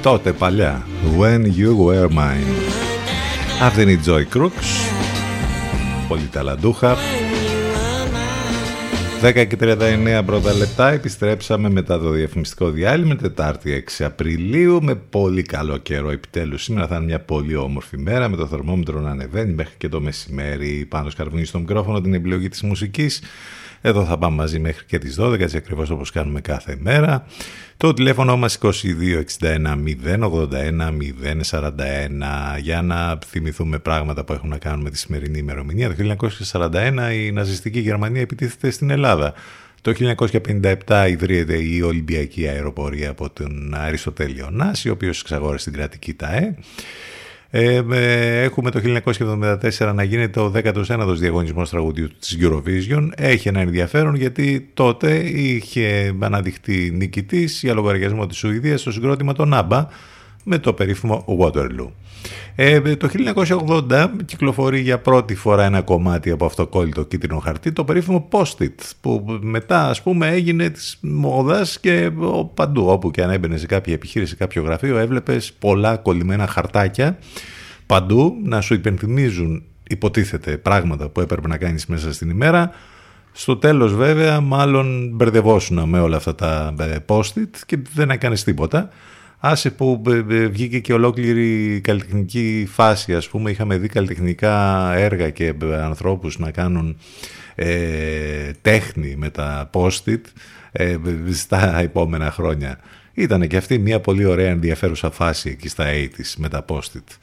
Τότε 0.08 0.34
παλιά. 0.34 0.88
When 1.20 1.42
you 1.42 1.86
were 1.86 2.08
mine. 2.08 2.54
Αυτή 3.62 3.82
είναι 3.82 3.92
η 3.92 4.00
Joy 4.06 4.38
Crooks. 4.38 4.92
Πολύ 6.08 6.28
ταλαντούχα. 6.32 6.96
10 9.22 9.48
και 9.48 9.58
39 9.60 10.22
πρώτα 10.26 10.54
λεπτά 10.54 10.92
επιστρέψαμε 10.92 11.70
μετά 11.70 12.00
το 12.00 12.10
διαφημιστικό 12.10 12.70
διάλειμμα 12.70 13.16
Τετάρτη 13.16 13.84
6 13.98 14.04
Απριλίου 14.04 14.84
με 14.84 14.96
πολύ 14.96 15.42
καλό 15.42 15.78
καιρό 15.78 16.10
επιτέλους 16.10 16.64
σήμερα 16.64 16.88
θα 16.88 16.96
είναι 16.96 17.06
μια 17.06 17.20
πολύ 17.20 17.56
όμορφη 17.56 17.98
μέρα 17.98 18.30
με 18.30 18.36
το 18.36 18.48
θερμόμετρο 18.48 19.00
να 19.00 19.10
ανεβαίνει 19.10 19.54
μέχρι 19.54 19.74
και 19.78 19.90
το 19.90 20.02
μεσημέρι 20.02 20.86
πάνω 20.90 21.10
σκαρβουνί 21.10 21.46
στο 21.46 21.60
μικρόφωνο 21.60 22.02
την 22.02 22.14
επιλογή 22.14 22.50
της 22.50 22.62
μουσικής 22.62 23.22
εδώ 23.82 24.06
θα 24.06 24.18
πάμε 24.18 24.36
μαζί 24.36 24.60
μέχρι 24.60 24.86
και 24.86 24.98
τις 24.98 25.18
12 25.20 25.40
έτσι 25.40 25.58
ακριβώς 25.58 25.90
όπως 25.90 26.12
κάνουμε 26.12 26.42
κάθε 26.42 26.78
μέρα 26.80 27.26
το 27.78 27.94
τηλέφωνο 27.94 28.38
μας 28.38 28.58
2261 28.62 28.72
081 30.06 30.92
041 31.50 31.70
για 32.62 32.82
να 32.82 33.20
θυμηθούμε 33.26 33.80
πράγματα 33.80 34.24
που 34.24 34.34
έχουν 34.34 34.50
να 34.50 34.58
κάνουν 34.58 34.82
με 34.82 34.90
τη 34.90 34.98
σημερινή 34.98 35.38
ημερομηνία. 35.38 35.96
Το 35.96 36.16
1941 36.52 37.14
η 37.14 37.32
ναζιστική 37.32 37.80
Γερμανία 37.80 38.22
επιτίθεται 38.22 38.70
στην 38.70 38.90
Ελλάδα. 38.90 39.34
Το 39.82 39.94
1957 40.86 41.08
ιδρύεται 41.10 41.64
η 41.64 41.82
Ολυμπιακή 41.82 42.48
Αεροπορία 42.48 43.10
από 43.10 43.30
τον 43.30 43.74
Αριστοτέλειο 43.76 44.50
Νάση, 44.52 44.90
ο 44.90 44.92
οποίος 44.92 45.22
εξαγόρεσε 45.22 45.70
την 45.70 45.80
κρατική 45.80 46.14
ΤΑΕ. 46.14 46.56
Ε, 47.50 47.82
ε, 47.92 48.42
έχουμε 48.42 48.72
το 48.72 48.82
1974 49.80 49.92
να 49.94 50.04
γίνεται 50.04 50.40
ο 50.40 50.52
19ος 50.56 51.16
διαγωνισμός 51.18 51.70
τραγουδιού 51.70 52.10
της 52.20 52.38
Eurovision. 52.42 53.08
Έχει 53.16 53.48
ένα 53.48 53.60
ενδιαφέρον 53.60 54.16
γιατί 54.16 54.70
τότε 54.74 55.18
είχε 55.20 56.16
αναδειχθεί 56.20 56.92
νικητής 56.92 57.60
για 57.64 57.74
λογαριασμό 57.74 58.26
της 58.26 58.38
Σουηδίας 58.38 58.82
στο 58.82 58.92
συγκρότημα 58.92 59.34
των 59.34 59.54
Άμπα 59.54 59.88
με 60.50 60.58
το 60.58 60.74
περίφημο 60.74 61.26
Waterloo. 61.40 61.88
Ε, 62.56 62.96
το 62.96 63.10
1980 63.90 64.08
κυκλοφορεί 64.26 64.80
για 64.80 65.00
πρώτη 65.00 65.36
φορά 65.36 65.66
ένα 65.66 65.82
κομμάτι 65.82 66.32
από 66.32 66.46
αυτοκόλλητο 66.46 67.04
κίτρινο 67.04 67.40
χαρτί, 67.40 67.72
το 67.72 67.84
περίφημο 67.84 68.28
Post-it, 68.32 68.76
που 69.02 69.40
μετά 69.42 69.90
ας 69.90 70.02
πούμε 70.02 70.28
έγινε 70.28 70.70
της 70.70 70.98
μόδας 71.02 71.80
και 71.80 72.12
παντού 72.54 72.88
όπου 72.88 73.12
και 73.12 73.24
αν 73.24 73.30
έμπαινε 73.30 73.58
σε 73.58 73.66
κάποια 73.66 73.94
επιχείρηση, 73.94 74.32
σε 74.32 74.38
κάποιο 74.38 74.64
γραφείο, 74.64 74.98
έβλεπες 74.98 75.54
πολλά 75.60 75.98
κολλημένα 75.98 76.48
χαρτάκια 76.48 77.18
παντού 77.86 78.34
να 78.44 78.62
σου 78.62 78.74
υπενθυμίζουν 78.74 79.64
υποτίθεται 79.90 80.58
πράγματα 80.58 81.10
που 81.10 81.22
έπρεπε 81.22 81.48
να 81.48 81.58
κάνεις 81.58 81.86
μέσα 81.86 82.14
στην 82.14 82.30
ημέρα. 82.30 82.72
Στο 83.32 83.58
τέλος 83.58 83.96
βέβαια 83.96 84.42
μάλλον 84.42 85.10
μπερδευόσουν 85.14 85.90
με 85.90 86.00
όλα 86.00 86.18
αυτά 86.18 86.36
τα 86.36 86.74
post-it 87.06 87.50
και 87.66 87.80
δεν 87.94 88.10
έκανες 88.10 88.44
τίποτα. 88.44 88.90
Άσε 89.40 89.72
που 89.72 90.02
βγήκε 90.50 90.80
και 90.80 90.94
ολόκληρη 90.94 91.82
καλλιτεχνική 91.82 92.68
φάση 92.72 93.16
ας 93.16 93.28
πούμε 93.30 93.52
είχαμε 93.52 93.78
δει 93.78 93.88
καλλιτεχνικά 93.88 94.94
έργα 94.94 95.30
και 95.30 95.54
ανθρώπους 95.82 96.40
να 96.40 96.52
κάνουν 96.52 96.98
ε, 97.56 98.52
τέχνη 98.62 99.16
με 99.18 99.30
τα 99.30 99.70
post-it 99.74 100.22
ε, 100.72 100.98
στα 101.32 101.80
επόμενα 101.80 102.32
χρόνια. 102.32 102.80
Ήταν 103.14 103.48
και 103.48 103.58
αυτή 103.58 103.78
μια 103.78 104.00
πολύ 104.00 104.26
ωραία 104.26 104.50
ενδιαφέρουσα 104.50 105.12
φάση 105.12 105.50
εκεί 105.50 105.70
στα 105.70 105.86
80's 105.86 106.34
με 106.38 106.50
τα 106.50 106.66
post-it. 106.68 107.18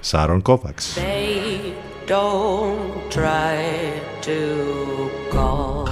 Σάρον 0.00 0.42
Κόβαξ. 0.42 0.98
don't 2.06 3.10
try 3.18 3.56
to 4.28 4.38
call 5.34 5.86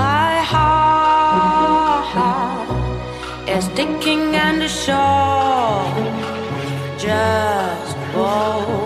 my 0.00 0.30
heart 0.52 2.08
is 3.54 3.64
sticking 3.70 4.24
and 4.46 4.62
sure 4.82 5.84
just 7.06 7.96
won't 8.14 8.85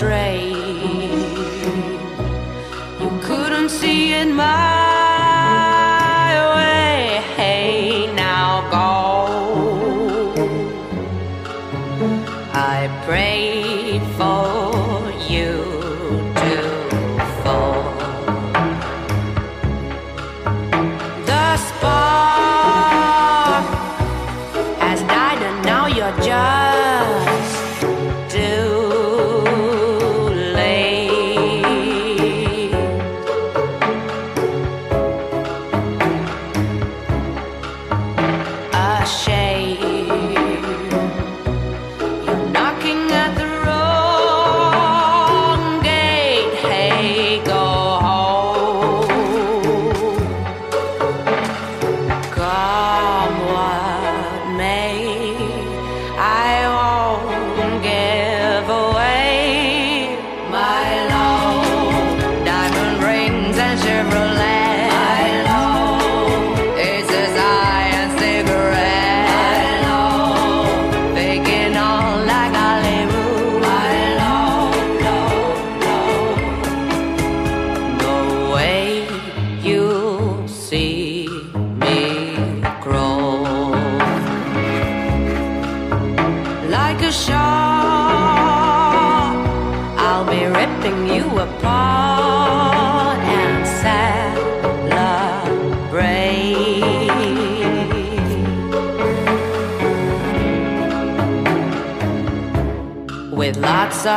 Straight. 0.00 0.39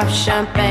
Champagne. 0.10 0.63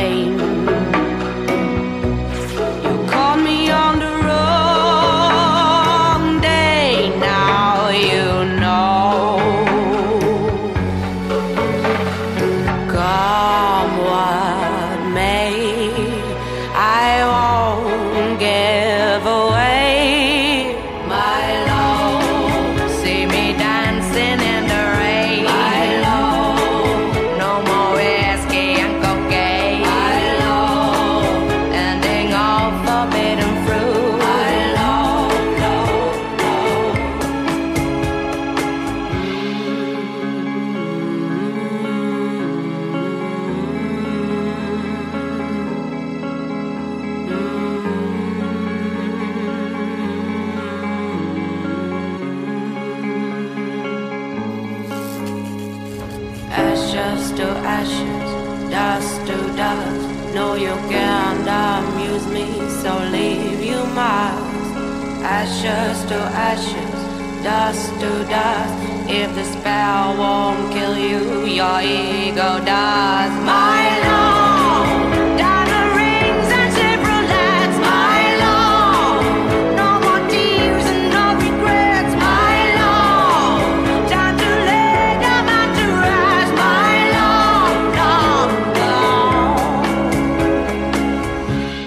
ashes 65.43 66.05
to 66.05 66.19
ashes, 66.51 67.43
dust 67.43 67.91
to 68.01 68.11
dust. 68.31 68.75
If 69.11 69.35
the 69.35 69.45
spell 69.45 70.17
won't 70.17 70.73
kill 70.73 70.97
you, 70.97 71.47
your 71.47 71.81
ego 71.81 72.51
does. 72.65 73.33
My 73.45 74.02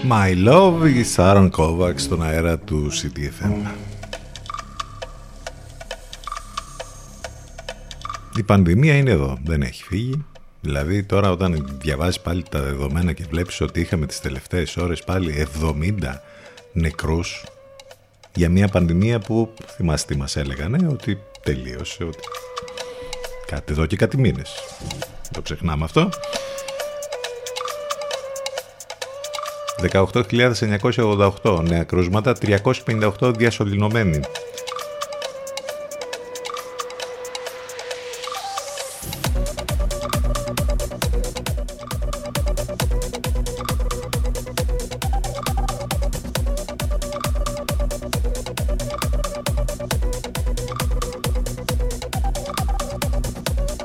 Love, 0.09 0.91
η 0.95 1.03
Σάρων 1.03 1.49
Κόβαξ 1.49 2.03
στον 2.03 2.23
αέρα 2.23 2.57
του 2.57 2.91
CTFM. 2.91 3.67
Η 8.37 8.43
πανδημία 8.43 8.97
είναι 8.97 9.11
εδώ, 9.11 9.37
δεν 9.43 9.61
έχει 9.61 9.83
φύγει. 9.83 10.25
Δηλαδή 10.61 11.03
τώρα 11.03 11.31
όταν 11.31 11.77
διαβάζεις 11.81 12.19
πάλι 12.19 12.43
τα 12.49 12.61
δεδομένα 12.61 13.11
και 13.13 13.25
βλέπεις 13.29 13.61
ότι 13.61 13.79
είχαμε 13.79 14.05
τις 14.05 14.19
τελευταίες 14.19 14.77
ώρες 14.77 15.03
πάλι 15.03 15.47
70 15.61 15.93
νεκρούς 16.73 17.43
για 18.35 18.49
μια 18.49 18.67
πανδημία 18.67 19.19
που 19.19 19.53
θυμάστε 19.75 20.13
τι 20.13 20.19
μας 20.19 20.35
έλεγανε 20.35 20.87
ότι 20.87 21.19
τελείωσε, 21.43 22.03
ότι 22.03 22.19
κάτι 23.45 23.71
εδώ 23.71 23.85
και 23.85 23.95
κάτι 23.95 24.17
μήνες. 24.17 24.53
Το 25.31 25.41
ξεχνάμε 25.41 25.83
αυτό. 25.83 26.09
18.988 29.81 31.63
νέα 31.67 31.83
κρούσματα, 31.83 32.35
358 32.41 33.35
διασωληνωμένοι. 33.37 34.19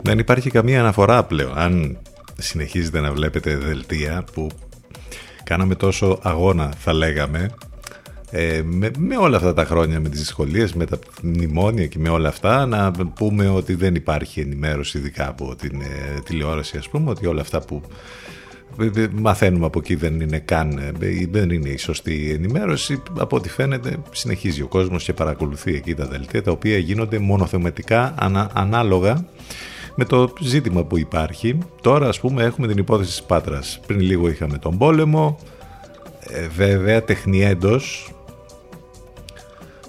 Δεν 0.03 0.19
υπάρχει 0.19 0.51
καμία 0.51 0.81
αναφορά 0.81 1.25
πλέον. 1.25 1.59
Αν 1.59 1.99
συνεχίζετε 2.39 3.01
να 3.01 3.13
βλέπετε 3.13 3.57
δελτία 3.57 4.25
που 4.33 4.51
κάναμε 5.51 5.75
τόσο 5.75 6.19
αγώνα 6.23 6.73
θα 6.79 6.93
λέγαμε 6.93 7.51
ε, 8.31 8.63
με, 8.65 8.91
με, 8.99 9.17
όλα 9.17 9.37
αυτά 9.37 9.55
τα 9.55 9.65
χρόνια 9.65 10.01
με 10.01 10.09
τις 10.09 10.19
δυσκολίες, 10.19 10.75
με 10.75 10.85
τα 10.85 10.99
μνημόνια 11.23 11.87
και 11.87 11.99
με 11.99 12.09
όλα 12.09 12.29
αυτά 12.29 12.67
να 12.67 12.91
πούμε 13.15 13.49
ότι 13.49 13.75
δεν 13.75 13.95
υπάρχει 13.95 14.41
ενημέρωση 14.41 14.99
ειδικά 14.99 15.29
από 15.29 15.55
την 15.57 15.81
ε, 15.81 16.21
τηλεόραση 16.25 16.77
ας 16.77 16.89
πούμε 16.89 17.11
ότι 17.11 17.27
όλα 17.27 17.41
αυτά 17.41 17.61
που 17.61 17.83
ε, 18.81 19.07
μαθαίνουμε 19.13 19.67
από 19.67 19.79
εκεί 19.79 19.95
δεν 19.95 20.21
είναι 20.21 20.39
καν 20.39 20.79
ε, 20.79 21.27
δεν 21.31 21.51
είναι 21.51 21.69
η 21.69 21.77
σωστή 21.77 22.31
ενημέρωση. 22.31 23.03
Από 23.19 23.37
ό,τι 23.37 23.49
φαίνεται 23.49 23.97
συνεχίζει 24.11 24.63
ο 24.63 24.67
κόσμος 24.67 25.05
και 25.05 25.13
παρακολουθεί 25.13 25.75
εκεί 25.75 25.95
τα 25.95 26.07
δελτία 26.07 26.43
τα 26.43 26.51
οποία 26.51 26.79
γίνονται 26.79 27.19
μονοθεματικά 27.19 28.15
ανα, 28.19 28.51
ανάλογα 28.55 29.25
με 29.95 30.05
το 30.05 30.33
ζήτημα 30.41 30.85
που 30.85 30.99
υπάρχει. 30.99 31.59
Τώρα 31.81 32.09
ας 32.09 32.21
πούμε 32.21 32.43
έχουμε 32.43 32.67
την 32.67 32.79
υπόθεση 32.79 33.11
της 33.11 33.23
Πάτρας. 33.23 33.81
Πριν 33.87 34.01
λίγο 34.01 34.29
είχαμε 34.29 34.59
τον 34.59 34.79
πόλεμο. 34.79 35.39
Ε, 36.21 36.49
βέβαια 36.49 37.05
τεχνιέντος 37.05 38.13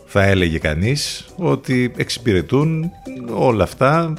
θα 0.05 0.23
έλεγε 0.23 0.57
κανείς 0.57 1.25
ότι 1.37 1.91
εξυπηρετούν 1.97 2.91
όλα 3.33 3.63
αυτά. 3.63 4.13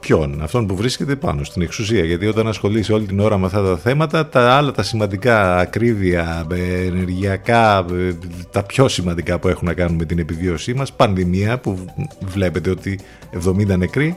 Ποιον, 0.00 0.42
αυτόν 0.42 0.66
που 0.66 0.76
βρίσκεται 0.76 1.16
πάνω 1.16 1.44
στην 1.44 1.62
εξουσία. 1.62 2.04
Γιατί 2.04 2.26
όταν 2.26 2.48
ασχολείσαι 2.48 2.92
όλη 2.92 3.06
την 3.06 3.20
ώρα 3.20 3.38
με 3.38 3.46
αυτά 3.46 3.62
τα 3.62 3.76
θέματα, 3.76 4.28
τα 4.28 4.52
άλλα 4.52 4.70
τα 4.70 4.82
σημαντικά, 4.82 5.56
ακρίβεια, 5.56 6.46
ενεργειακά, 6.86 7.84
τα 8.50 8.62
πιο 8.62 8.88
σημαντικά 8.88 9.38
που 9.38 9.48
έχουν 9.48 9.66
να 9.66 9.74
κάνουν 9.74 9.96
με 9.96 10.04
την 10.04 10.18
επιβίωσή 10.18 10.74
μας, 10.74 10.92
πανδημία 10.92 11.58
που 11.58 11.78
βλέπετε 12.20 12.70
ότι 12.70 13.00
70 13.46 13.76
νεκροί, 13.76 14.16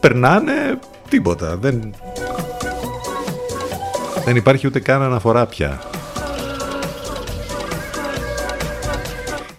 περνάνε 0.00 0.78
τίποτα. 1.08 1.56
Δεν, 1.56 1.94
δεν 4.24 4.36
υπάρχει 4.36 4.66
ούτε 4.66 4.80
καν 4.80 5.02
αναφορά 5.02 5.46
πια. 5.46 5.80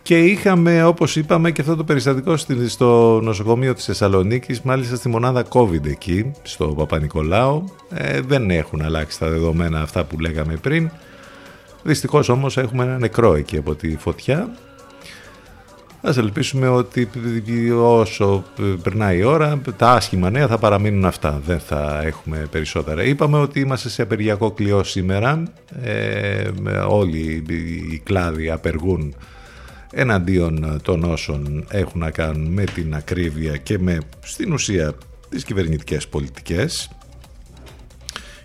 Και 0.08 0.20
είχαμε, 0.20 0.84
όπως 0.84 1.16
είπαμε, 1.16 1.52
και 1.52 1.62
αυτό 1.62 1.76
το 1.76 1.84
περιστατικό 1.84 2.38
στο 2.68 3.20
νοσοκομείο 3.24 3.74
της 3.74 3.86
Θεσσαλονίκης, 3.86 4.62
μάλιστα 4.62 4.96
στη 4.96 5.10
μονάδα 5.10 5.46
COVID 5.50 5.86
εκεί, 5.86 6.32
στο 6.42 6.66
Παπα-Νικολάου. 6.66 7.76
Ε, 7.90 8.22
δεν 8.22 8.50
έχουν 8.50 8.82
αλλάξει 8.82 9.20
τα 9.20 9.30
δεδομένα 9.30 9.82
αυτά 9.82 10.04
που 10.04 10.20
λέγαμε 10.20 10.56
πριν. 10.56 10.90
Δυστυχώς 11.84 12.30
όμως 12.30 12.58
έχουμε 12.58 12.84
ένα 12.84 12.98
νεκρό 12.98 13.36
εκεί 13.36 13.58
από 13.58 13.76
τη 13.76 13.98
φωτιά. 13.98 14.50
Ας 16.02 16.18
ελπίσουμε 16.18 16.68
ότι 16.68 17.10
όσο 17.72 18.43
περνάει 18.84 19.18
η 19.18 19.24
ώρα, 19.24 19.62
τα 19.78 19.91
άσχημα 19.91 20.30
νέα 20.30 20.48
θα 20.48 20.58
παραμείνουν 20.58 21.06
αυτά. 21.06 21.41
Δεν 21.45 21.60
θα 21.60 22.02
έχουμε 22.04 22.48
περισσότερα. 22.52 23.04
Είπαμε 23.04 23.38
ότι 23.38 23.60
είμαστε 23.60 23.89
σε 23.89 24.02
απεργιακό 24.02 24.52
κλειό 24.52 24.84
σήμερα. 24.84 25.43
Ε, 25.82 26.50
όλοι 26.88 27.43
οι 27.91 28.02
κλάδοι 28.04 28.50
απεργούν 28.50 29.16
εναντίον 29.91 30.80
των 30.82 31.04
όσων 31.04 31.66
έχουν 31.70 32.00
να 32.00 32.12
κάνουν 32.12 32.48
με 32.54 32.64
την 32.64 32.95
ακρίβεια 32.95 33.58
και 33.58 33.80
με 33.80 33.98
στην 34.20 34.54
ουσία 34.54 34.93
τις 35.30 35.43
κυβερνητικές 35.43 36.08
πολιτικές 36.08 36.89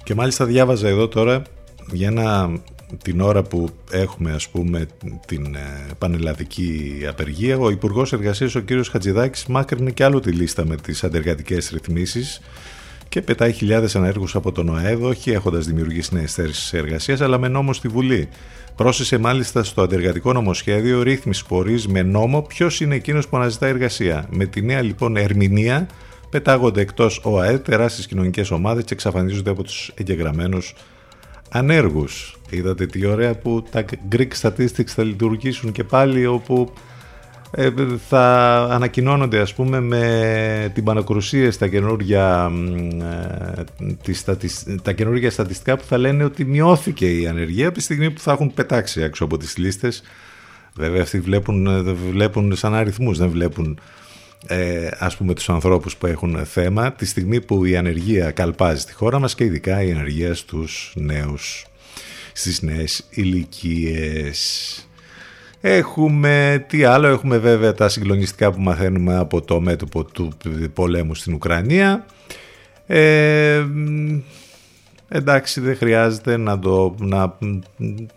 και 0.05 0.15
μάλιστα 0.15 0.45
διάβαζα 0.45 0.89
εδώ 0.89 1.09
τώρα 1.09 1.43
για 1.93 2.09
ένα, 2.09 2.51
την 3.03 3.21
ώρα 3.21 3.43
που 3.43 3.69
έχουμε 3.91 4.33
ας 4.33 4.49
πούμε 4.49 4.87
την 5.27 5.55
ε, 5.55 5.87
πανελλαδική 5.99 7.01
απεργία 7.09 7.59
ο 7.59 7.71
Υπουργός 7.71 8.13
Εργασίας 8.13 8.55
ο 8.55 8.61
κύριος 8.61 8.89
Χατζηδάκης 8.89 9.47
μάκρυνε 9.47 9.91
και 9.91 10.05
άλλο 10.05 10.21
τη 10.21 10.31
λίστα 10.31 10.67
με 10.67 10.77
τις 10.77 11.05
αντεργατικές 11.05 11.71
ρυθμίσεις 11.73 12.41
και 13.09 13.23
πετάει 13.23 13.53
χιλιάδες 13.53 13.97
ανέργους 13.97 14.35
από 14.35 14.53
τον 14.53 14.69
ΟΑΕΔ 14.69 15.05
όχι 15.05 15.31
έχοντας 15.31 15.67
δημιουργήσει 15.67 16.15
νέες 16.15 16.35
θέσεις 16.35 16.73
εργασίας 16.73 17.21
αλλά 17.21 17.39
με 17.39 17.49
νόμο 17.49 17.73
στη 17.73 17.89
Βουλή 17.89 18.29
Πρόσθεσε 18.77 19.19
μάλιστα 19.19 19.65
στο 19.65 19.83
αντεργατικό 19.83 20.33
νομοσχέδιο 20.33 21.03
ρύθμιση 21.03 21.47
που 21.47 21.57
ορίζει 21.57 21.89
με 21.89 22.03
νόμο 22.03 22.43
ποιος 22.43 22.81
είναι 22.81 22.95
εκείνος 22.95 23.29
που 23.29 23.37
αναζητά 23.37 23.67
εργασία. 23.67 24.27
Με 24.31 24.47
τη 24.47 24.63
νέα 24.63 24.83
λοιπόν 24.83 25.17
ερμηνεία 25.17 25.87
πετάγονται 26.31 26.81
εκτός 26.81 27.21
ΟΑΕ 27.23 27.59
τεράστιες 27.59 28.07
κοινωνικές 28.07 28.51
ομάδες 28.51 28.85
και 28.85 28.95
εξαφανίζονται 28.95 29.51
από 29.51 29.63
τους 29.63 29.93
εγγεγραμμένους 29.95 30.75
ανέργους. 31.53 32.37
Είδατε 32.51 32.87
τι 32.87 33.07
ωραία 33.07 33.35
που 33.35 33.65
τα 33.71 33.85
Greek 34.13 34.29
statistics 34.41 34.87
θα 34.87 35.03
λειτουργήσουν 35.03 35.73
και 35.73 35.85
πάλι 35.85 36.27
όπου 36.27 36.73
ε, 37.51 37.71
θα 38.09 38.57
ανακοινώνονται 38.71 39.41
ας 39.41 39.55
πούμε 39.55 39.81
με 39.81 40.71
την 40.75 40.85
πανακρουσία 40.85 41.53
στα 41.53 41.69
καινούργια, 41.69 42.53
ε, 43.57 44.75
τα 44.83 44.93
καινούργια 44.93 45.31
στατιστικά 45.31 45.77
που 45.77 45.85
θα 45.85 45.99
λένε 45.99 46.25
ότι 46.25 46.45
μειώθηκε 46.45 47.21
η 47.21 47.27
ανεργία 47.27 47.67
από 47.67 47.77
τη 47.77 47.83
στιγμή 47.83 48.11
που 48.11 48.21
θα 48.21 48.33
έχουν 48.33 48.55
πετάξει 48.55 49.01
έξω 49.01 49.25
από 49.25 49.37
τις 49.37 49.57
λίστες 49.57 50.03
βέβαια 50.75 51.03
αυτοί 51.03 51.21
βλέπουν, 51.21 51.67
ε, 51.67 51.93
βλέπουν 51.93 52.57
σαν 52.57 52.75
αριθμούς 52.75 53.19
δεν 53.19 53.29
βλέπουν 53.29 53.79
ε, 54.47 54.89
ας 54.99 55.17
πούμε 55.17 55.35
τους 55.35 55.49
ανθρώπους 55.49 55.97
που 55.97 56.07
έχουν 56.07 56.45
θέμα 56.45 56.93
τη 56.93 57.07
στιγμή 57.07 57.41
που 57.41 57.65
η 57.65 57.77
ανεργία 57.77 58.31
καλπάζει 58.31 58.81
στη 58.81 58.93
χώρα 58.93 59.19
μας 59.19 59.35
και 59.35 59.45
ειδικά 59.45 59.83
η 59.83 59.91
ανεργία 59.91 60.35
στους 60.35 60.93
νέους 60.97 61.67
στις 62.33 62.63
νέες 62.63 63.07
ηλικίες 63.11 64.87
Έχουμε, 65.65 66.65
τι 66.69 66.85
άλλο, 66.85 67.07
έχουμε 67.07 67.39
βέβαια 67.39 67.75
τα 67.75 67.89
συγκλονιστικά 67.89 68.53
που 68.53 68.61
μαθαίνουμε 68.61 69.17
από 69.17 69.43
το 69.43 69.61
μέτωπο 69.61 70.05
του 70.05 70.33
πολέμου 70.73 71.15
στην 71.15 71.35
Ουκρανία. 71.35 72.07
Ε, 72.87 73.65
εντάξει, 75.09 75.61
δεν 75.61 75.77
χρειάζεται 75.77 76.37
να, 76.37 76.59
το, 76.59 76.95
να, 76.99 77.39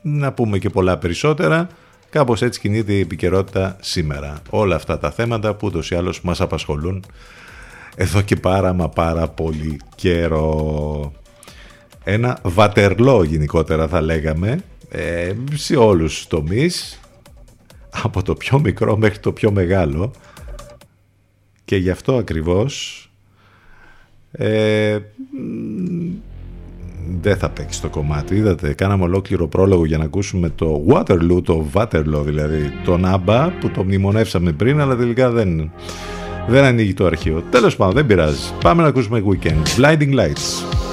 να 0.01 0.33
πούμε 0.33 0.57
και 0.57 0.69
πολλά 0.69 0.97
περισσότερα. 0.97 1.67
Κάπως 2.15 2.41
έτσι 2.41 2.59
κινείται 2.59 2.93
η 2.93 2.99
επικαιρότητα 2.99 3.77
σήμερα. 3.81 4.41
Όλα 4.49 4.75
αυτά 4.75 4.97
τα 4.99 5.11
θέματα 5.11 5.55
που 5.55 5.67
ούτως 5.67 5.91
ή 5.91 5.95
άλλως 5.95 6.21
μας 6.21 6.41
απασχολούν 6.41 7.05
εδώ 7.95 8.21
και 8.21 8.35
πάρα 8.35 8.73
μα 8.73 8.89
πάρα 8.89 9.27
πολύ 9.27 9.79
καιρό. 9.95 11.13
Ένα 12.03 12.39
βατερλό 12.43 13.23
γενικότερα 13.23 13.87
θα 13.87 14.01
λέγαμε 14.01 14.63
ε, 14.89 15.33
σε 15.53 15.75
όλους 15.75 16.15
τους 16.15 16.27
τομείς 16.27 16.99
από 18.03 18.23
το 18.23 18.35
πιο 18.35 18.59
μικρό 18.59 18.97
μέχρι 18.97 19.19
το 19.19 19.31
πιο 19.31 19.51
μεγάλο 19.51 20.11
και 21.65 21.75
γι' 21.75 21.89
αυτό 21.89 22.15
ακριβώς 22.15 23.05
ε, 24.31 24.99
δεν 27.21 27.37
θα 27.37 27.49
παίξει 27.49 27.81
το 27.81 27.89
κομμάτι. 27.89 28.35
Είδατε, 28.35 28.73
κάναμε 28.73 29.03
ολόκληρο 29.03 29.47
πρόλογο 29.47 29.85
για 29.85 29.97
να 29.97 30.03
ακούσουμε 30.03 30.49
το 30.49 30.85
Waterloo, 30.89 31.43
το 31.43 31.65
Waterloo 31.73 32.21
δηλαδή, 32.25 32.71
τον 32.85 33.05
Άμπα 33.05 33.49
που 33.49 33.69
το 33.69 33.83
μνημονεύσαμε 33.83 34.51
πριν, 34.51 34.81
αλλά 34.81 34.95
τελικά 34.95 35.29
δεν, 35.29 35.71
δεν 36.47 36.63
ανοίγει 36.63 36.93
το 36.93 37.05
αρχείο. 37.05 37.43
Τέλος 37.51 37.75
πάντων, 37.75 37.93
δεν 37.93 38.05
πειράζει. 38.05 38.51
Πάμε 38.61 38.81
να 38.81 38.87
ακούσουμε 38.87 39.23
Weekend. 39.27 39.81
Blinding 39.81 40.13
Lights. 40.13 40.84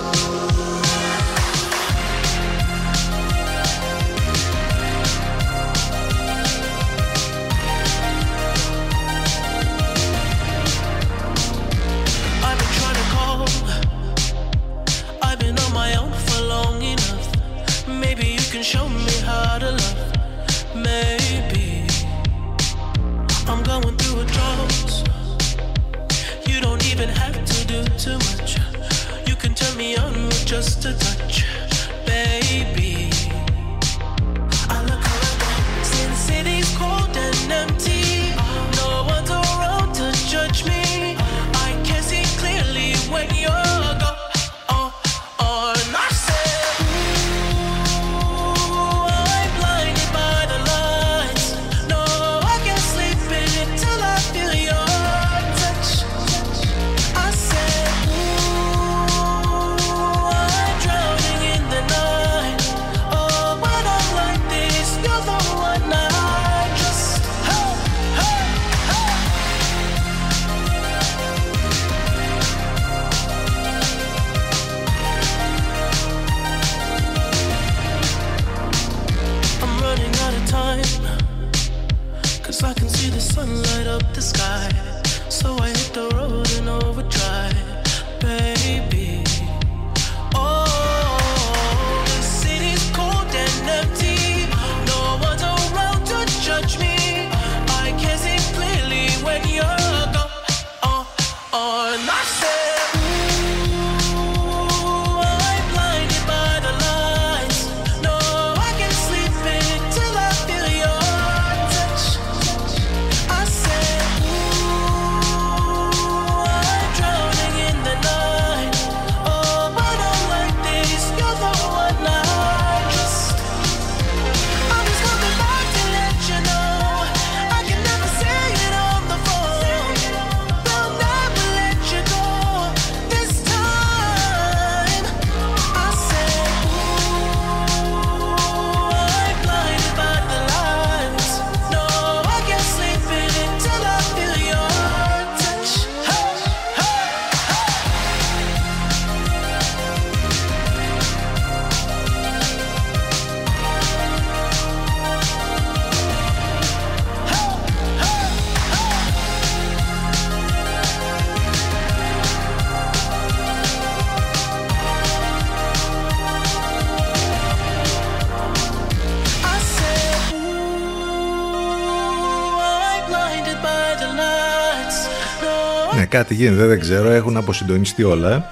Κάτι 176.12 176.34
γίνεται, 176.34 176.66
δεν 176.66 176.80
ξέρω. 176.80 177.10
Έχουν 177.10 177.36
αποσυντονιστεί 177.36 178.02
όλα. 178.02 178.44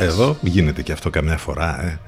Εδώ 0.00 0.36
γίνεται 0.40 0.82
και 0.82 0.92
αυτό 0.92 1.10
καμιά 1.10 1.36
φορά. 1.36 1.84
Ε. 1.84 1.98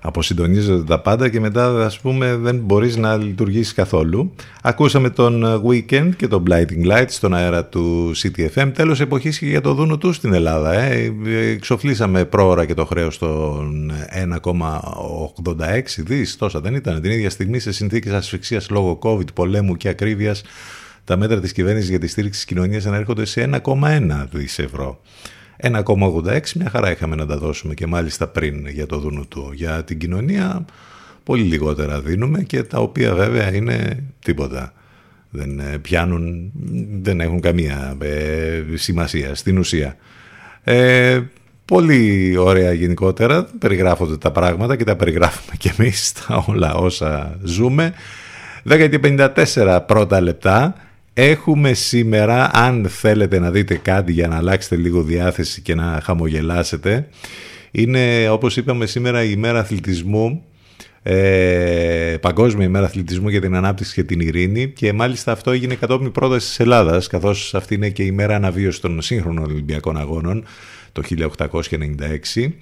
Αποσυντονίζονται 0.00 0.84
τα 0.84 1.00
πάντα 1.00 1.28
και 1.28 1.40
μετά 1.40 1.84
ας 1.84 2.00
πούμε 2.00 2.36
δεν 2.36 2.56
μπορείς 2.56 2.96
να 2.96 3.16
λειτουργήσεις 3.16 3.74
καθόλου. 3.74 4.34
Ακούσαμε 4.62 5.10
τον 5.10 5.62
Weekend 5.66 6.10
και 6.16 6.28
τον 6.28 6.44
Blighting 6.48 6.92
Lights 6.92 7.08
στον 7.08 7.34
αέρα 7.34 7.64
του 7.64 8.12
CTFM. 8.22 8.70
Τέλος 8.74 9.00
εποχής 9.00 9.38
και 9.38 9.46
για 9.46 9.60
το 9.60 9.74
δούνο 9.74 9.98
του 9.98 10.12
στην 10.12 10.32
Ελλάδα. 10.32 10.72
Ε. 10.72 11.12
Εξοφλήσαμε 11.52 12.24
πρόωρα 12.24 12.64
και 12.64 12.74
το 12.74 12.84
χρέος 12.84 13.18
των 13.18 13.92
1,86 14.10 16.02
δις. 16.04 16.36
Τόσα 16.36 16.60
δεν 16.60 16.74
ήταν. 16.74 17.00
Την 17.00 17.10
ίδια 17.10 17.30
στιγμή 17.30 17.58
σε 17.58 17.72
συνθήκες 17.72 18.12
ασφυξίας 18.12 18.70
λόγω 18.70 18.98
COVID, 19.02 19.34
πολέμου 19.34 19.76
και 19.76 19.88
ακρίβειας 19.88 20.42
τα 21.04 21.16
μέτρα 21.16 21.40
της 21.40 21.52
κυβέρνησης 21.52 21.88
για 21.88 21.98
τη 21.98 22.06
στήριξη 22.06 22.38
της 22.38 22.48
κοινωνίας 22.48 22.86
ανέρχονται 22.86 23.24
σε 23.24 23.50
1,1 23.64 24.26
δις 24.30 24.58
ευρώ. 24.58 25.00
1,86 25.62 26.40
μια 26.54 26.70
χαρά 26.70 26.90
είχαμε 26.90 27.16
να 27.16 27.26
τα 27.26 27.36
δώσουμε 27.36 27.74
και 27.74 27.86
μάλιστα 27.86 28.26
πριν 28.28 28.66
για 28.66 28.86
το 28.86 28.98
δούνο 28.98 29.24
του. 29.28 29.50
Για 29.54 29.84
την 29.84 29.98
κοινωνία 29.98 30.64
πολύ 31.24 31.42
λιγότερα 31.42 32.00
δίνουμε 32.00 32.42
και 32.42 32.62
τα 32.62 32.78
οποία 32.78 33.14
βέβαια 33.14 33.54
είναι 33.54 34.04
τίποτα. 34.18 34.72
Δεν 35.30 35.60
ε, 35.60 35.78
πιάνουν, 35.78 36.52
δεν 37.02 37.20
έχουν 37.20 37.40
καμία 37.40 37.96
ε, 38.00 38.62
σημασία 38.74 39.34
στην 39.34 39.58
ουσία. 39.58 39.96
Ε, 40.62 41.20
πολύ 41.64 42.36
ωραία 42.36 42.72
γενικότερα 42.72 43.48
περιγράφονται 43.58 44.16
τα 44.16 44.30
πράγματα 44.30 44.76
και 44.76 44.84
τα 44.84 44.96
περιγράφουμε 44.96 45.56
και 45.58 45.72
εμείς 45.78 46.12
τα 46.12 46.44
όλα 46.46 46.74
όσα 46.74 47.38
ζούμε. 47.42 47.92
10.54 48.68 49.80
πρώτα 49.86 50.20
λεπτά. 50.20 50.74
Έχουμε 51.14 51.72
σήμερα, 51.72 52.50
αν 52.52 52.88
θέλετε 52.88 53.38
να 53.38 53.50
δείτε 53.50 53.74
κάτι 53.74 54.12
για 54.12 54.28
να 54.28 54.36
αλλάξετε 54.36 54.76
λίγο 54.76 55.02
διάθεση 55.02 55.60
και 55.60 55.74
να 55.74 56.00
χαμογελάσετε, 56.02 57.08
είναι 57.70 58.28
όπως 58.28 58.56
είπαμε 58.56 58.86
σήμερα 58.86 59.22
η 59.22 59.30
ημέρα 59.32 59.58
αθλητισμού, 59.58 60.44
ε, 61.02 62.16
Παγκόσμια 62.20 62.66
ημέρα 62.66 62.86
αθλητισμού 62.86 63.28
για 63.28 63.40
την 63.40 63.54
ανάπτυξη 63.54 63.94
και 63.94 64.02
την 64.02 64.20
ειρήνη 64.20 64.68
και 64.68 64.92
μάλιστα 64.92 65.32
αυτό 65.32 65.50
έγινε 65.50 65.74
κατόπιν 65.74 66.12
πρότασης 66.12 66.48
της 66.48 66.60
Ελλάδας 66.60 67.06
καθώς 67.06 67.54
αυτή 67.54 67.74
είναι 67.74 67.90
και 67.90 68.02
η 68.02 68.08
ημέρα 68.10 68.34
αναβίωσης 68.34 68.80
των 68.80 69.02
σύγχρονων 69.02 69.44
Ολυμπιακών 69.44 69.96
Αγώνων 69.96 70.44
το 70.92 71.02
1896. 71.02 72.52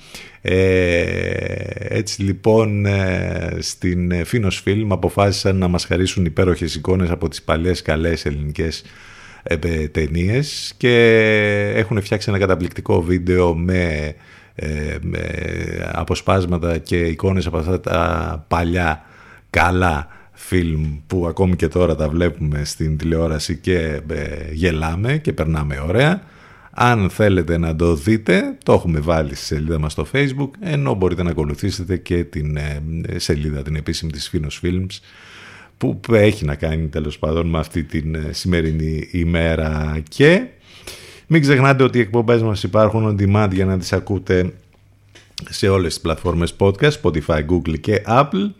Ε, 0.42 1.04
έτσι 1.78 2.22
λοιπόν 2.22 2.86
ε, 2.86 3.56
στην 3.58 4.24
Φίνος 4.24 4.60
Φιλμ 4.60 4.92
αποφάσισαν 4.92 5.56
να 5.56 5.68
μας 5.68 5.84
χαρίσουν 5.84 6.24
υπέροχες 6.24 6.74
εικόνες 6.74 7.10
από 7.10 7.28
τις 7.28 7.42
παλιές 7.42 7.82
καλές 7.82 8.26
ελληνικές 8.26 8.82
ε, 9.42 9.56
ταινίες 9.88 10.74
και 10.76 10.92
έχουν 11.74 12.02
φτιάξει 12.02 12.30
ένα 12.30 12.38
καταπληκτικό 12.38 13.02
βίντεο 13.02 13.54
με, 13.54 14.14
ε, 14.54 14.96
με 15.00 15.20
αποσπάσματα 15.92 16.78
και 16.78 16.96
εικόνες 16.96 17.46
από 17.46 17.56
αυτά 17.56 17.80
τα 17.80 18.44
παλιά 18.48 19.04
καλά 19.50 20.08
φιλμ 20.32 20.98
που 21.06 21.26
ακόμη 21.26 21.56
και 21.56 21.68
τώρα 21.68 21.96
τα 21.96 22.08
βλέπουμε 22.08 22.64
στην 22.64 22.96
τηλεόραση 22.96 23.56
και 23.56 24.00
γελάμε 24.52 25.18
και 25.18 25.32
περνάμε 25.32 25.82
ωραία. 25.88 26.22
Αν 26.70 27.10
θέλετε 27.10 27.58
να 27.58 27.76
το 27.76 27.94
δείτε, 27.94 28.56
το 28.64 28.72
έχουμε 28.72 29.00
βάλει 29.00 29.34
στη 29.34 29.44
σελίδα 29.44 29.78
μας 29.78 29.92
στο 29.92 30.06
facebook, 30.12 30.50
ενώ 30.60 30.94
μπορείτε 30.94 31.22
να 31.22 31.30
ακολουθήσετε 31.30 31.96
και 31.96 32.24
την 32.24 32.56
ε, 32.56 32.82
σελίδα, 33.16 33.62
την 33.62 33.76
επίσημη 33.76 34.12
της 34.12 34.30
Finos 34.32 34.66
Films, 34.66 34.98
που 35.78 36.00
έχει 36.10 36.44
να 36.44 36.54
κάνει 36.54 36.88
τέλος 36.88 37.18
πάντων 37.18 37.46
με 37.46 37.58
αυτή 37.58 37.82
την 37.84 38.14
ε, 38.14 38.32
σημερινή 38.32 39.08
ημέρα. 39.10 40.00
Και 40.08 40.46
μην 41.26 41.40
ξεχνάτε 41.40 41.82
ότι 41.82 41.98
οι 41.98 42.00
εκπομπές 42.00 42.42
μας 42.42 42.62
υπάρχουν 42.62 43.08
on 43.08 43.22
demand 43.22 43.50
για 43.52 43.64
να 43.64 43.78
τις 43.78 43.92
ακούτε 43.92 44.52
σε 45.48 45.68
όλες 45.68 45.92
τις 45.92 46.02
πλατφόρμες 46.02 46.54
podcast, 46.58 46.92
Spotify, 47.02 47.46
Google 47.46 47.80
και 47.80 48.02
Apple 48.06 48.50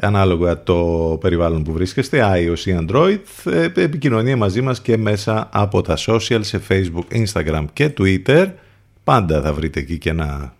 ανάλογα 0.00 0.62
το 0.62 0.76
περιβάλλον 1.20 1.62
που 1.62 1.72
βρίσκεστε, 1.72 2.20
iOS 2.34 2.58
ή 2.58 2.76
Android, 2.80 3.18
ε, 3.44 3.82
επικοινωνία 3.82 4.36
μαζί 4.36 4.60
μας 4.60 4.80
και 4.80 4.96
μέσα 4.96 5.48
από 5.52 5.82
τα 5.82 5.96
social 6.06 6.40
σε 6.40 6.60
Facebook, 6.68 7.24
Instagram 7.24 7.64
και 7.72 7.92
Twitter. 7.98 8.46
Πάντα 9.04 9.40
θα 9.40 9.52
βρείτε 9.52 9.80
εκεί 9.80 9.98
και 9.98 10.10
ένα 10.10 10.54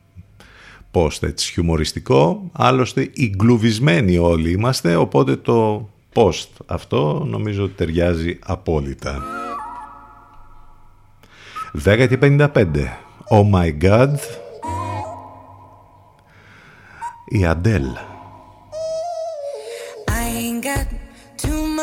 post 0.92 1.22
έτσι 1.22 1.52
χιουμοριστικό. 1.52 2.50
Άλλωστε, 2.52 3.10
εγκλουβισμένοι 3.16 4.18
όλοι 4.18 4.50
είμαστε, 4.50 4.96
οπότε 4.96 5.36
το 5.36 5.88
post 6.14 6.48
αυτό 6.66 7.24
νομίζω 7.28 7.64
ότι 7.64 7.72
ταιριάζει 7.72 8.38
απόλυτα. 8.44 9.22
10 11.84 12.06
και 12.08 12.18
55. 12.22 12.48
Oh 13.30 13.50
my 13.52 13.82
God. 13.82 14.14
Η 17.28 17.46
Αντέλ. 17.46 17.84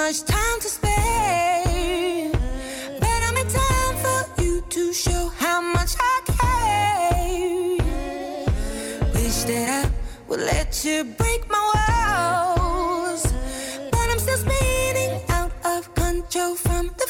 Much 0.05 0.23
time 0.25 0.59
to 0.59 0.67
spare. 0.67 2.31
But 2.99 3.19
I'm 3.27 3.37
in 3.37 3.47
time 3.47 3.95
for 4.03 4.41
you 4.43 4.61
to 4.69 4.93
show 4.93 5.29
how 5.29 5.61
much 5.61 5.93
I 5.99 6.15
care. 6.37 7.77
Wish 9.13 9.43
that 9.49 9.85
I 9.85 9.89
would 10.27 10.41
let 10.41 10.85
you 10.85 11.03
break 11.03 11.49
my 11.49 11.61
walls. 11.73 13.23
But 13.91 14.05
I'm 14.11 14.19
still 14.19 14.37
spinning 14.37 15.21
out 15.29 15.51
of 15.65 15.81
control 15.95 16.55
from 16.55 16.91
the 16.99 17.07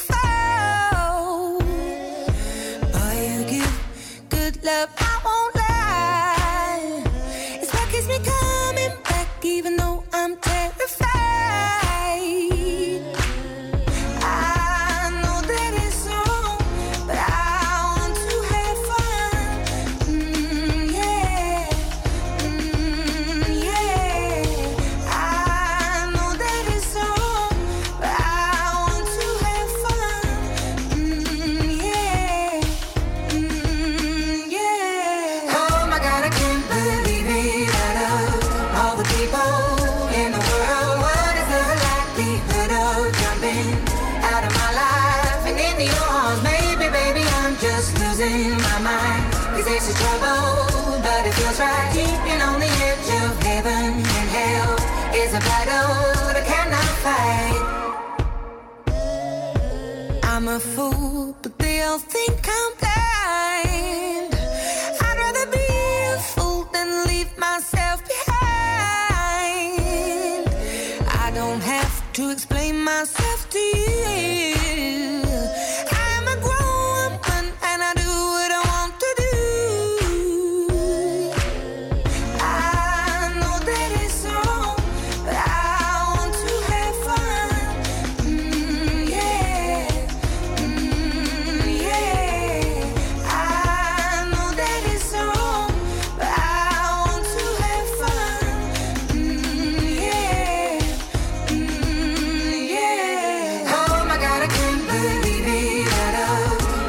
think 61.98 62.46
I'm 62.48 62.85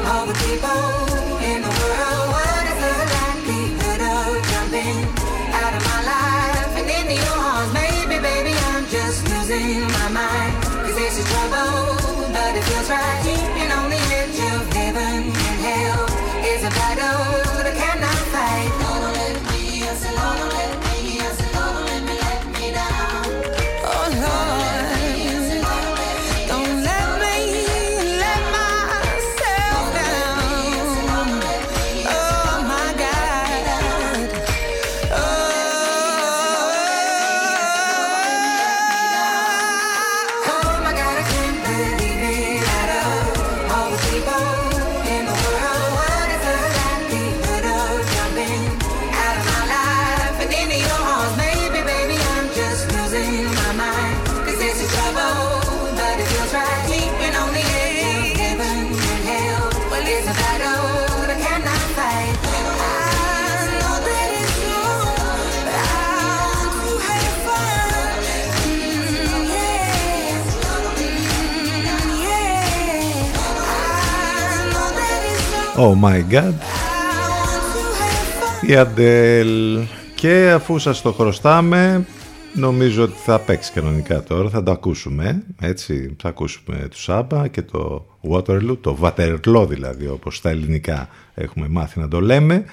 All 0.09 0.25
the 0.25 0.33
people 0.33 1.06
Oh 75.79 75.93
my 76.03 76.23
god. 76.33 76.53
Η 78.61 78.75
Αντέλ. 78.75 79.79
Και 80.15 80.51
αφού 80.55 80.79
σας 80.79 81.01
το 81.01 81.11
χρωστάμε 81.11 82.05
Νομίζω 82.53 83.03
ότι 83.03 83.13
θα 83.15 83.39
παίξει 83.39 83.71
κανονικά 83.71 84.23
τώρα 84.23 84.49
Θα 84.49 84.63
το 84.63 84.71
ακούσουμε 84.71 85.43
έτσι 85.61 86.15
Θα 86.21 86.29
ακούσουμε 86.29 86.87
του 86.89 87.01
Σάμπα 87.01 87.47
και 87.47 87.61
το 87.61 88.05
Waterloo 88.31 88.77
Το 88.81 88.97
Waterloo 89.01 89.67
δηλαδή 89.67 90.07
όπως 90.07 90.37
στα 90.37 90.49
ελληνικά 90.49 91.09
Έχουμε 91.33 91.67
μάθει 91.67 91.99
να 91.99 92.07
το 92.07 92.21
λέμε. 92.21 92.63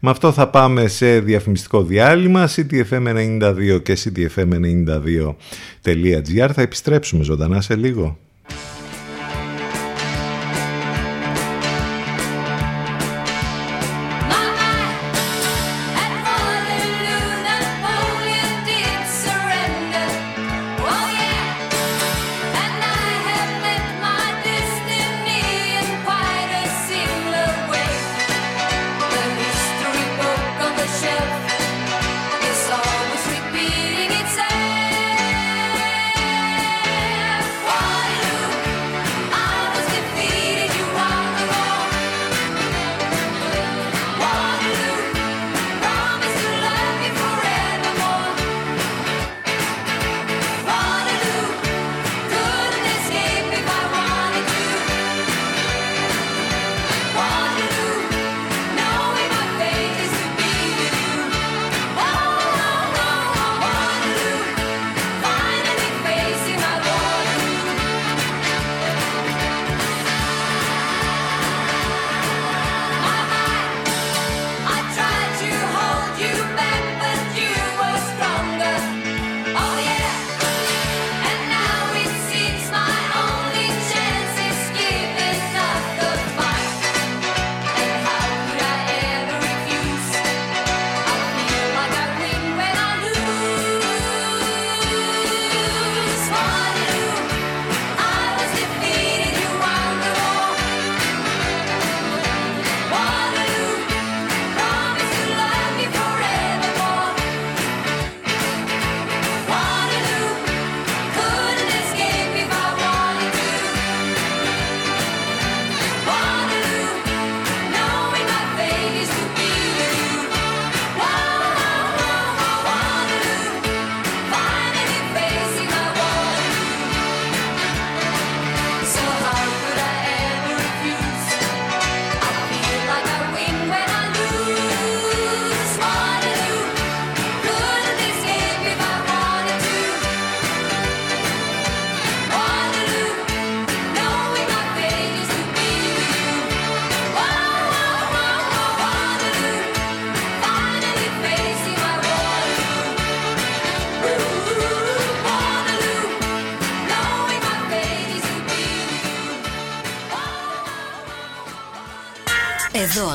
Με 0.00 0.10
αυτό 0.10 0.32
θα 0.32 0.48
πάμε 0.48 0.86
σε 0.86 1.20
διαφημιστικό 1.20 1.82
διάλειμμα 1.82 2.48
CTFM92 2.48 3.80
και 3.82 3.98
CTFM92.gr 4.04 6.50
Θα 6.52 6.62
επιστρέψουμε 6.62 7.24
ζωντανά 7.24 7.60
σε 7.60 7.76
λίγο. 7.76 8.18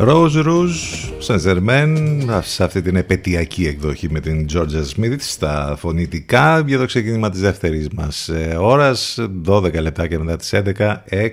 Rose 0.00 0.42
Rouge, 0.44 1.12
Saint 1.18 1.40
Germain, 1.40 2.40
σε 2.42 2.64
αυτή 2.64 2.82
την 2.82 2.96
επαιτειακή 2.96 3.66
εκδοχή 3.66 4.10
με 4.10 4.20
την 4.20 4.46
Georgia 4.52 4.82
Smith 4.96 5.16
στα 5.18 5.76
φωνητικά 5.78 6.60
για 6.66 6.78
το 6.78 6.86
ξεκίνημα 6.86 7.30
της 7.30 7.40
δεύτερης 7.40 7.88
μας 7.88 8.28
ε, 8.28 8.56
ώρας, 8.60 9.18
12 9.44 9.80
λεπτά 9.80 10.06
και 10.06 10.18
μετά 10.18 10.36
τις 10.36 10.54
11, 10.54 10.96
6 11.10 11.28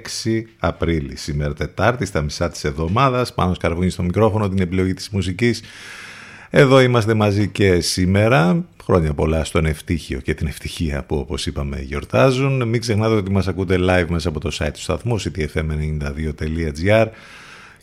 Απρίλη, 0.60 1.18
σήμερα 1.18 1.54
Τετάρτη, 1.54 2.06
στα 2.06 2.22
μισά 2.22 2.50
της 2.50 2.64
εβδομάδας, 2.64 3.34
πάνω 3.34 3.54
σκαρβούνι 3.54 3.90
στο 3.90 4.04
μικρόφωνο, 4.04 4.50
την 4.50 4.60
επιλογή 4.60 4.94
της 4.94 5.10
μουσικής. 5.10 5.62
Εδώ 6.50 6.82
είμαστε 6.82 7.14
μαζί 7.14 7.48
και 7.48 7.80
σήμερα, 7.80 8.66
χρόνια 8.84 9.14
πολλά 9.14 9.44
στον 9.44 9.66
ευτύχιο 9.66 10.20
και 10.20 10.34
την 10.34 10.48
ευτυχία 10.48 11.04
που 11.04 11.16
όπως 11.16 11.46
είπαμε 11.46 11.82
γιορτάζουν. 11.82 12.68
Μην 12.68 12.80
ξεχνάτε 12.80 13.16
ότι 13.16 13.32
μας 13.32 13.48
ακούτε 13.48 13.78
live 13.80 14.08
μέσα 14.08 14.30
από 14.30 14.40
το 14.40 14.58
site 14.60 14.72
του 14.74 14.82
σταθμού 14.82 15.22
ctfm92.gr 15.22 17.08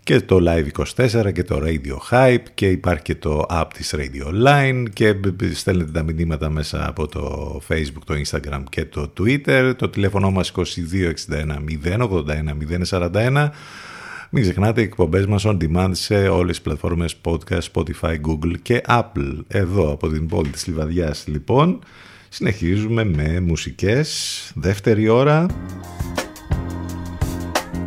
και 0.05 0.21
το 0.21 0.39
Live24 0.47 1.33
και 1.33 1.43
το 1.43 1.63
Radio 1.65 1.97
Hype 2.11 2.45
και 2.55 2.71
υπάρχει 2.71 3.03
και 3.03 3.15
το 3.15 3.47
app 3.51 3.67
της 3.75 3.95
Radio 3.97 4.47
Line 4.47 4.85
και 4.93 5.15
στέλνετε 5.53 5.91
τα 5.91 6.03
μηνύματα 6.03 6.51
μέσα 6.51 6.89
από 6.89 7.07
το 7.07 7.61
Facebook, 7.69 8.03
το 8.05 8.15
Instagram 8.15 8.63
και 8.69 8.85
το 8.85 9.13
Twitter. 9.19 9.73
Το 9.77 9.89
τηλέφωνο 9.89 10.31
μας 10.31 10.53
2261 10.57 10.63
081 11.85 12.57
041. 12.91 13.49
Μην 14.31 14.43
ξεχνάτε 14.43 14.81
οι 14.81 14.85
εκπομπές 14.85 15.27
μας 15.27 15.45
on 15.47 15.57
demand 15.57 15.91
σε 15.91 16.29
όλες 16.29 16.51
τις 16.51 16.61
πλατφόρμες 16.61 17.17
podcast, 17.25 17.61
Spotify, 17.73 18.17
Google 18.27 18.55
και 18.63 18.81
Apple. 18.89 19.39
Εδώ 19.49 19.93
από 19.93 20.09
την 20.09 20.27
πόλη 20.27 20.49
της 20.49 20.67
Λιβαδιάς 20.67 21.25
λοιπόν 21.27 21.79
συνεχίζουμε 22.29 23.05
με 23.05 23.41
μουσικές. 23.41 24.53
Δεύτερη 24.55 25.09
ώρα 25.09 25.47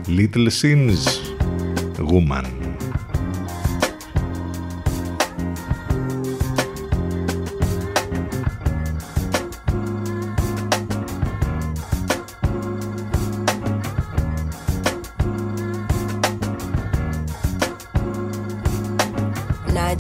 Little 0.07 0.47
Sims 0.61 1.34
Guman. 2.03 2.45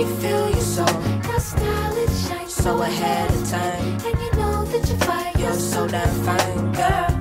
They 0.00 0.06
feel 0.06 0.48
you 0.48 0.62
so, 0.62 0.86
your 1.28 1.40
style 1.40 1.96
it 1.98 2.08
shines 2.08 2.54
so 2.54 2.80
ahead 2.80 3.30
of 3.30 3.50
time. 3.50 3.98
and 4.06 4.18
you 4.18 4.30
know 4.32 4.64
that 4.64 4.88
you're 4.88 4.96
fire. 4.96 5.32
You're 5.38 5.52
so 5.52 5.86
damn 5.86 6.08
fine, 6.24 6.72
girl. 6.72 7.16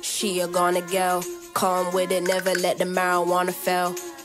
She 0.00 0.38
a 0.38 0.46
gonna 0.46 0.80
girl, 0.82 1.24
calm 1.54 1.92
with 1.92 2.12
it, 2.12 2.22
never 2.22 2.54
let 2.54 2.78
the 2.78 2.84
marijuana 2.84 3.52
fail. 3.52 3.96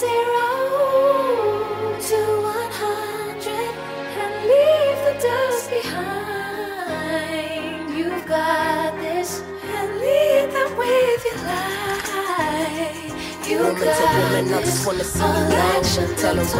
Sometimes, 0.00 0.08
You've 7.94 8.24
got 8.26 8.96
this 8.98 9.42
and 9.62 10.00
leave 10.00 10.52
that 10.54 10.74
with 10.78 11.24
your 11.28 11.36
life 11.44 13.12
You 13.46 13.58
could 13.76 13.94
not 14.50 14.64
spell 14.64 14.94
the 14.94 15.04
song 15.04 15.50
tell 16.16 16.38
using 16.38 16.54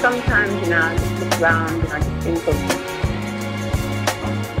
Sometime 0.00 0.50
you 0.58 0.66
know, 0.70 0.82
I 0.82 0.96
just 0.96 1.20
look 1.20 1.40
around 1.40 1.80
and 1.82 1.92
I 1.92 2.00
just 2.00 2.24
think 2.24 2.48
of 2.48 2.91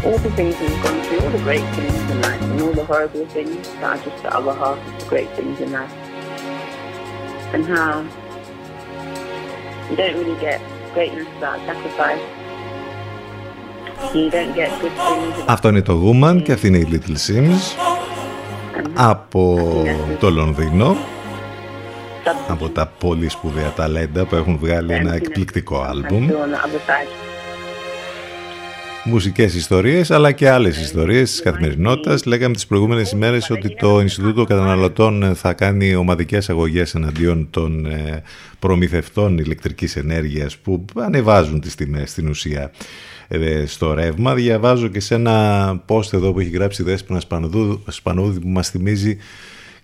all 0.04 0.18
the 0.18 0.30
things 0.32 0.54
we've 0.60 0.82
gone 0.82 1.00
through, 1.04 1.20
all 1.20 1.30
the 1.30 1.44
great 1.48 1.66
things 1.76 1.94
in 2.12 2.20
life, 2.26 2.42
and 2.42 2.60
all 2.62 2.74
the 2.80 2.84
horrible 2.84 3.26
things 3.36 3.68
that 3.80 3.84
are 3.90 4.00
just 4.04 4.22
the 4.22 4.30
other 4.38 4.54
half 4.62 4.78
of 4.86 4.92
the 5.00 5.06
great 5.12 5.30
things 5.36 5.56
in 5.64 5.70
life. 5.78 5.94
And 7.54 7.64
how 7.74 7.92
you 9.88 9.96
don't 10.00 10.16
really 10.20 10.38
get 10.40 10.58
greatness 10.94 11.28
without 11.34 11.58
sacrifice. 11.68 12.22
You 14.14 14.30
don't 14.30 14.54
get 14.54 14.70
good 14.80 14.92
things. 14.92 15.44
Αυτό 15.46 15.68
είναι 15.68 15.82
το 15.82 16.00
Woman 16.08 16.42
και 16.42 16.52
αυτή 16.52 16.66
είναι 16.66 16.78
η 16.78 16.88
Little 16.90 17.16
Sims 17.30 17.90
από 18.94 19.58
το 20.20 20.30
Λονδίνο 20.30 20.96
από 22.48 22.68
τα 22.68 22.92
πολύ 22.98 23.28
σπουδαία 23.28 23.70
ταλέντα 23.70 24.24
που 24.24 24.34
έχουν 24.34 24.58
βγάλει 24.58 24.92
ένα 24.92 25.14
εκπληκτικό 25.14 25.80
άλμπουμ 25.80 26.28
μουσικές 29.04 29.54
ιστορίες 29.54 30.10
αλλά 30.10 30.32
και 30.32 30.48
άλλες 30.50 30.80
ιστορίες 30.80 31.30
της 31.30 31.42
καθημερινότητας. 31.42 32.24
Λέγαμε 32.24 32.54
τις 32.54 32.66
προηγούμενες 32.66 33.10
ημέρες 33.10 33.50
ότι 33.50 33.74
το 33.76 34.00
Ινστιτούτο 34.00 34.44
Καταναλωτών 34.44 35.22
ε, 35.22 35.34
θα 35.34 35.52
κάνει 35.52 35.94
ομαδικές 35.94 36.50
αγωγές 36.50 36.94
εναντίον 36.94 37.46
των 37.50 37.86
ε, 37.86 38.22
προμηθευτών 38.58 39.38
ηλεκτρικής 39.38 39.96
ενέργειας 39.96 40.56
που 40.56 40.84
ανεβάζουν 40.98 41.60
τις 41.60 41.74
τιμές 41.74 42.10
στην 42.10 42.28
ουσία 42.28 42.70
ε, 43.28 43.66
στο 43.66 43.92
ρεύμα. 43.94 44.34
Διαβάζω 44.34 44.88
και 44.88 45.00
σε 45.00 45.14
ένα 45.14 45.68
post 45.86 46.12
εδώ 46.12 46.32
που 46.32 46.40
έχει 46.40 46.50
γράψει 46.50 46.82
η 46.82 46.84
Δέσποινα 46.84 47.20
Σπανουδού- 47.20 47.80
Σπανούδη 47.92 48.40
που 48.40 48.48
μας 48.48 48.70
θυμίζει 48.70 49.16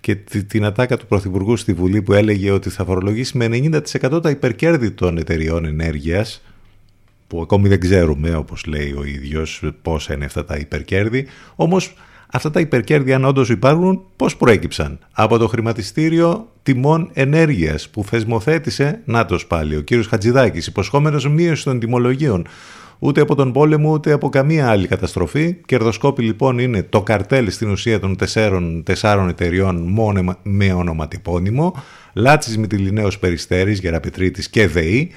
και 0.01 0.14
τη- 0.14 0.45
την 0.45 0.64
ατάκα 0.64 0.97
του 0.97 1.07
Πρωθυπουργού 1.07 1.57
στη 1.57 1.73
Βουλή 1.73 2.03
που 2.03 2.12
έλεγε 2.12 2.51
ότι 2.51 2.71
θα 2.71 2.85
φορολογήσει 2.85 3.37
με 3.37 3.49
90% 3.49 4.23
τα 4.23 4.31
υπερκέρδη 4.31 4.91
των 4.91 5.19
εταιριών 5.19 5.64
ενέργειας 5.64 6.43
που 7.29 7.41
ακόμη 7.41 7.68
δεν 7.68 7.81
ξέρουμε, 7.81 8.35
όπως 8.35 8.64
λέει 8.66 8.95
ο 8.99 9.05
ίδιος, 9.05 9.62
πόσα 9.83 10.14
είναι 10.14 10.24
αυτά 10.24 10.45
τα 10.45 10.57
υπερκέρδη. 10.57 11.26
Όμως 11.55 11.95
αυτά 12.33 12.51
τα 12.51 12.61
υπερκέρδη, 12.61 13.12
αν 13.12 13.24
όντως 13.24 13.49
υπάρχουν, 13.49 14.03
πώς 14.16 14.37
προέκυψαν; 14.37 14.99
Από 15.12 15.39
το 15.39 15.49
χρηματιστήριο 15.49 16.53
τιμών 16.62 17.11
ενέργειας 17.12 17.89
που 17.89 18.05
θεσμοθέτησε, 18.05 19.01
νάτος 19.05 19.47
πάλι, 19.47 19.76
ο 19.76 19.81
κύριος 19.81 20.07
Χατζηδάκης, 20.07 20.66
υποσχόμενος 20.66 21.29
μείωση 21.29 21.64
των 21.64 21.79
τιμολογίων. 21.79 22.47
Ούτε 22.99 23.20
από 23.20 23.35
τον 23.35 23.53
πόλεμο, 23.53 23.93
ούτε 23.93 24.12
από 24.12 24.29
καμία 24.29 24.68
άλλη 24.68 24.87
καταστροφή. 24.87 25.57
Κερδοσκόπη 25.66 26.22
λοιπόν 26.22 26.59
είναι 26.59 26.83
το 26.83 27.03
καρτέλ 27.03 27.51
στην 27.51 27.70
ουσία 27.70 28.01
των 28.01 28.16
τεσσάρων, 28.16 28.83
τεσσάρων 28.83 29.29
εταιριών 29.29 29.76
μόνο 29.76 30.37
με 30.43 30.72
ονοματεπώνυμο, 30.72 31.74
Λάτσης 32.12 32.59
Μητυλινέος 32.59 33.18
Περιστέρης, 33.18 33.79
Γεραπετρίτης 33.79 34.49
και 34.49 34.68
ΔΕΗ, 34.68 35.11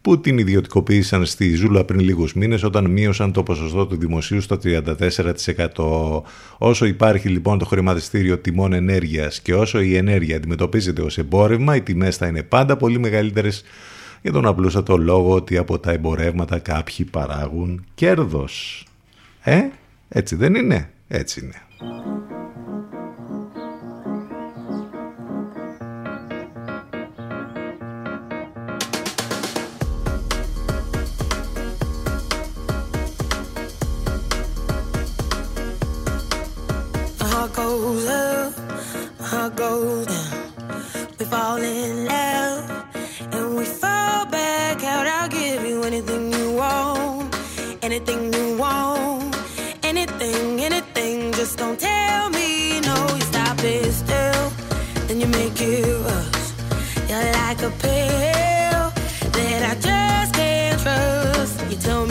που 0.00 0.20
την 0.20 0.38
ιδιωτικοποίησαν 0.38 1.26
στη 1.26 1.54
Ζούλα 1.54 1.84
πριν 1.84 2.00
λίγους 2.00 2.34
μήνες 2.34 2.62
όταν 2.62 2.90
μείωσαν 2.90 3.32
το 3.32 3.42
ποσοστό 3.42 3.86
του 3.86 3.96
δημοσίου 3.96 4.40
στο 4.40 4.58
34%. 4.64 6.22
Όσο 6.58 6.86
υπάρχει 6.86 7.28
λοιπόν 7.28 7.58
το 7.58 7.64
χρηματιστήριο 7.64 8.38
τιμών 8.38 8.72
ενέργειας 8.72 9.40
και 9.40 9.54
όσο 9.54 9.80
η 9.80 9.96
ενέργεια 9.96 10.36
αντιμετωπίζεται 10.36 11.02
ως 11.02 11.18
εμπόρευμα, 11.18 11.76
οι 11.76 11.80
τιμές 11.80 12.16
θα 12.16 12.26
είναι 12.26 12.42
πάντα 12.42 12.76
πολύ 12.76 12.98
μεγαλύτερες 12.98 13.62
για 14.22 14.32
τον 14.32 14.46
απλούστατο 14.46 14.96
λόγο 14.96 15.34
ότι 15.34 15.56
από 15.56 15.78
τα 15.78 15.92
εμπορεύματα 15.92 16.58
κάποιοι 16.58 17.04
παράγουν 17.04 17.84
κέρδος. 17.94 18.84
Ε, 19.42 19.60
έτσι 20.08 20.36
δεν 20.36 20.54
είναι, 20.54 20.90
έτσι 21.08 21.40
είναι. 21.44 21.62
Goes 39.50 40.06
down. 40.06 41.08
We 41.18 41.24
fall 41.24 41.58
in 41.58 42.06
love 42.06 42.84
and 43.32 43.56
we 43.56 43.64
fall 43.64 44.26
back 44.26 44.82
out. 44.84 45.06
I'll 45.06 45.28
give 45.28 45.64
you 45.64 45.82
anything 45.82 46.32
you 46.32 46.52
want, 46.52 47.34
anything 47.82 48.32
you 48.32 48.56
want, 48.56 49.36
anything, 49.82 50.60
anything. 50.60 51.32
Just 51.32 51.58
don't 51.58 51.78
tell 51.78 52.30
me 52.30 52.80
no. 52.80 52.96
You 53.14 53.22
stop 53.22 53.58
it 53.62 53.92
still, 53.92 54.50
then 55.06 55.20
you 55.20 55.26
make 55.26 55.60
it 55.60 55.84
rush. 56.06 56.52
You're 57.08 57.32
like 57.32 57.62
a 57.62 57.70
pill 57.82 58.57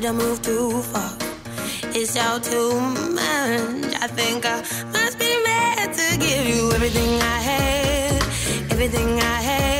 did 0.00 0.08
I 0.08 0.12
move 0.12 0.40
too 0.40 0.80
far? 0.80 1.12
It's 1.94 2.16
all 2.16 2.40
too 2.40 2.72
much. 3.18 3.94
I 4.00 4.06
think 4.06 4.46
I 4.46 4.60
must 4.92 5.18
be 5.18 5.30
mad 5.44 5.92
to 5.92 6.16
give 6.16 6.46
you 6.46 6.72
everything 6.72 7.20
I 7.20 7.38
had, 7.50 8.22
everything 8.72 9.18
I 9.18 9.40
had, 9.50 9.79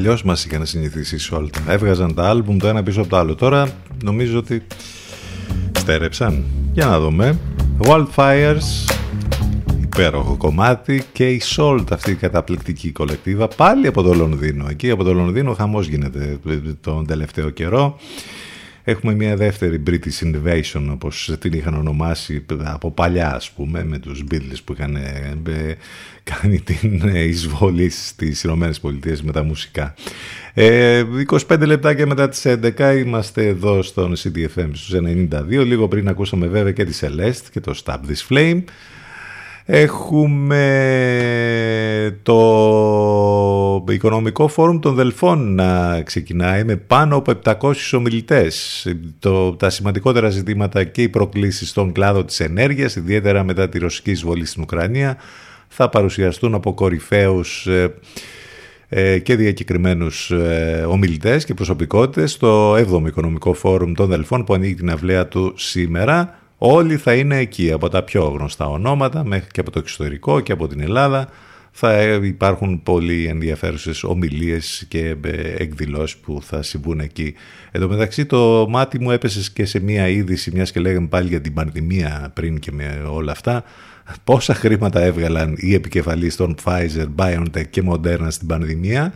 Αλλιώ 0.00 0.18
μας 0.24 0.44
είχαν 0.44 0.66
συνηθίσει 0.66 1.16
οι 1.16 1.18
Salt. 1.30 1.48
Έβγαζαν 1.68 2.14
τα 2.14 2.28
άλμπουμ 2.28 2.56
το 2.56 2.68
ένα 2.68 2.82
πίσω 2.82 3.00
από 3.00 3.08
το 3.10 3.16
άλλο. 3.16 3.34
Τώρα 3.34 3.68
νομίζω 4.04 4.38
ότι 4.38 4.66
στέρεψαν. 5.78 6.44
Για 6.72 6.86
να 6.86 7.00
δούμε. 7.00 7.38
Wildfires, 7.82 8.94
υπέροχο 9.82 10.36
κομμάτι 10.36 11.02
και 11.12 11.28
η 11.28 11.42
Salt 11.56 11.84
αυτή 11.92 12.10
η 12.10 12.14
καταπληκτική 12.14 12.92
κολεκτίβα 12.92 13.48
πάλι 13.48 13.86
από 13.86 14.02
το 14.02 14.14
Λονδίνο. 14.14 14.66
Εκεί 14.70 14.90
από 14.90 15.04
το 15.04 15.12
Λονδίνο 15.12 15.54
χαμός 15.54 15.86
γίνεται 15.86 16.38
τον 16.80 17.06
τελευταίο 17.06 17.50
καιρό. 17.50 17.98
Έχουμε 18.84 19.14
μια 19.14 19.36
δεύτερη 19.36 19.82
British 19.86 20.24
Invasion 20.24 20.88
όπως 20.90 21.36
την 21.38 21.52
είχαν 21.52 21.74
ονομάσει 21.74 22.44
από 22.64 22.90
παλιά 22.90 23.34
ας 23.34 23.50
πούμε 23.50 23.84
με 23.84 23.98
τους 23.98 24.24
Beatles 24.30 24.58
που 24.64 24.72
είχαν 24.72 24.96
ε, 24.96 25.38
ε, 25.48 25.74
κάνει 26.22 26.60
την 26.60 27.08
ε, 27.08 27.20
εισβολή 27.20 27.90
στις 27.90 28.42
Ηνωμένες 28.42 28.80
Πολιτείες 28.80 29.22
με 29.22 29.32
τα 29.32 29.42
μουσικά. 29.42 29.94
Ε, 30.54 31.02
25 31.48 31.60
λεπτάκια 31.60 32.06
μετά 32.06 32.28
τις 32.28 32.46
11 32.46 32.96
είμαστε 33.04 33.46
εδώ 33.46 33.82
στον 33.82 34.12
CDFM 34.16 34.70
στους 34.72 34.92
92 34.94 35.44
λίγο 35.48 35.88
πριν 35.88 36.08
ακούσαμε 36.08 36.46
βέβαια 36.46 36.72
και 36.72 36.84
τη 36.84 36.98
Celeste 37.00 37.46
και 37.50 37.60
το 37.60 37.80
Stop 37.84 37.94
This 37.94 38.28
Flame 38.28 38.62
Έχουμε 39.72 40.68
το 42.22 43.84
Οικονομικό 43.88 44.48
Φόρουμ 44.48 44.78
των 44.78 44.94
Δελφών 44.94 45.54
να 45.54 46.02
ξεκινάει 46.02 46.64
με 46.64 46.76
πάνω 46.76 47.16
από 47.16 47.32
700 47.44 47.72
ομιλητές. 47.92 48.86
Το, 49.18 49.52
τα 49.52 49.70
σημαντικότερα 49.70 50.28
ζητήματα 50.28 50.84
και 50.84 51.02
οι 51.02 51.08
προκλήσεις 51.08 51.68
στον 51.68 51.92
κλάδο 51.92 52.24
της 52.24 52.40
ενέργειας, 52.40 52.96
ιδιαίτερα 52.96 53.44
μετά 53.44 53.68
τη 53.68 53.78
ρωσική 53.78 54.10
εισβολή 54.10 54.46
στην 54.46 54.62
Ουκρανία, 54.62 55.16
θα 55.68 55.88
παρουσιαστούν 55.88 56.54
από 56.54 56.74
κορυφαίους 56.74 57.66
ε, 57.66 57.94
ε, 58.88 59.18
και 59.18 59.36
διακεκριμένους 59.36 60.30
ε, 60.30 60.84
ομιλητές 60.88 61.44
και 61.44 61.54
προσωπικότητες 61.54 62.32
στο 62.32 62.74
7ο 62.74 63.06
Οικονομικό 63.06 63.52
Φόρουμ 63.52 63.92
των 63.92 64.08
Δελφών 64.08 64.44
που 64.44 64.54
ανοίγει 64.54 64.74
την 64.74 64.90
αυλαία 64.90 65.26
του 65.26 65.52
σήμερα. 65.56 66.39
Όλοι 66.62 66.96
θα 66.96 67.14
είναι 67.14 67.36
εκεί 67.36 67.72
από 67.72 67.88
τα 67.88 68.02
πιο 68.02 68.24
γνωστά 68.24 68.66
ονόματα 68.66 69.24
μέχρι 69.24 69.48
και 69.50 69.60
από 69.60 69.70
το 69.70 69.78
εξωτερικό 69.78 70.40
και 70.40 70.52
από 70.52 70.68
την 70.68 70.80
Ελλάδα. 70.80 71.28
Θα 71.70 72.02
υπάρχουν 72.02 72.82
πολύ 72.82 73.26
ενδιαφέρουσες 73.26 74.04
ομιλίες 74.04 74.84
και 74.88 75.16
εκδηλώσεις 75.56 76.16
που 76.16 76.38
θα 76.42 76.62
συμβούν 76.62 77.00
εκεί. 77.00 77.34
Εν 77.70 77.80
τω 77.80 77.88
μεταξύ 77.88 78.26
το 78.26 78.66
μάτι 78.68 79.00
μου 79.00 79.10
έπεσε 79.10 79.50
και 79.52 79.64
σε 79.64 79.80
μία 79.80 80.08
είδηση, 80.08 80.50
μιας 80.54 80.72
και 80.72 80.80
λέγαμε 80.80 81.06
πάλι 81.06 81.28
για 81.28 81.40
την 81.40 81.54
πανδημία 81.54 82.30
πριν 82.34 82.58
και 82.58 82.72
με 82.72 83.02
όλα 83.10 83.32
αυτά. 83.32 83.64
Πόσα 84.24 84.54
χρήματα 84.54 85.00
έβγαλαν 85.00 85.54
οι 85.56 85.74
επικεφαλείς 85.74 86.36
των 86.36 86.54
Pfizer, 86.64 87.06
BioNTech 87.16 87.68
και 87.70 87.82
Moderna 87.88 88.26
στην 88.28 88.46
πανδημία. 88.46 89.12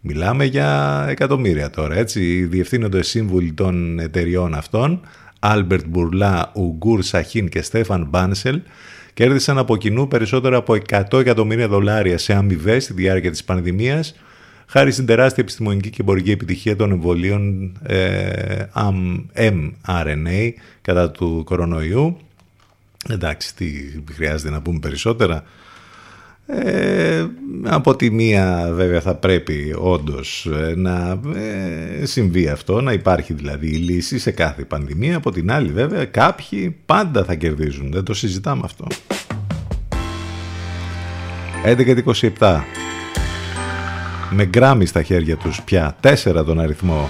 Μιλάμε 0.00 0.44
για 0.44 1.04
εκατομμύρια 1.08 1.70
τώρα, 1.70 1.96
έτσι. 1.96 2.22
Οι 2.22 2.44
διευθύνοντες 2.44 3.08
σύμβουλοι 3.08 3.52
των 3.52 3.98
εταιριών 3.98 4.54
αυτών 4.54 5.00
Άλμπερτ 5.38 5.86
Μπουρλά, 5.86 6.52
Ουγκούρ 6.54 7.02
Σαχίν 7.02 7.48
και 7.48 7.62
Στέφαν 7.62 8.06
Μπάνσελ 8.10 8.60
κέρδισαν 9.14 9.58
από 9.58 9.76
κοινού 9.76 10.08
περισσότερο 10.08 10.56
από 10.56 10.76
100 10.88 11.18
εκατομμύρια 11.18 11.68
δολάρια 11.68 12.18
σε 12.18 12.34
αμοιβές 12.34 12.78
στη 12.78 12.92
διάρκεια 12.92 13.30
της 13.30 13.44
πανδημίας 13.44 14.14
χάρη 14.68 14.92
στην 14.92 15.06
τεράστια 15.06 15.42
επιστημονική 15.42 15.90
και 15.90 15.96
εμπορική 16.00 16.30
επιτυχία 16.30 16.76
των 16.76 16.90
εμβολίων 16.90 17.72
ε, 17.82 18.64
mRNA 19.34 20.50
κατά 20.82 21.10
του 21.10 21.42
κορονοϊού. 21.44 22.16
Εντάξει, 23.08 23.54
τι 23.54 23.66
χρειάζεται 24.12 24.50
να 24.50 24.60
πούμε 24.60 24.78
περισσότερα. 24.78 25.44
Ε, 26.50 27.26
από 27.62 27.96
τη 27.96 28.10
μία 28.10 28.70
βέβαια 28.72 29.00
θα 29.00 29.14
πρέπει 29.14 29.74
όντως 29.78 30.46
ε, 30.46 30.74
να 30.76 31.20
ε, 32.00 32.04
συμβεί 32.06 32.48
αυτό, 32.48 32.80
να 32.80 32.92
υπάρχει 32.92 33.32
δηλαδή 33.32 33.66
η 33.66 33.76
λύση 33.76 34.18
σε 34.18 34.30
κάθε 34.30 34.64
πανδημία. 34.64 35.16
Από 35.16 35.30
την 35.30 35.52
άλλη 35.52 35.72
βέβαια 35.72 36.04
κάποιοι 36.04 36.76
πάντα 36.86 37.24
θα 37.24 37.34
κερδίζουν, 37.34 37.90
δεν 37.92 38.04
το 38.04 38.14
συζητάμε 38.14 38.62
αυτό. 38.64 38.86
11.27 42.38 42.60
με 44.30 44.44
γκράμμι 44.44 44.86
στα 44.86 45.02
χέρια 45.02 45.36
τους 45.36 45.62
πια, 45.62 45.96
τέσσερα 46.00 46.44
τον 46.44 46.60
αριθμό. 46.60 47.08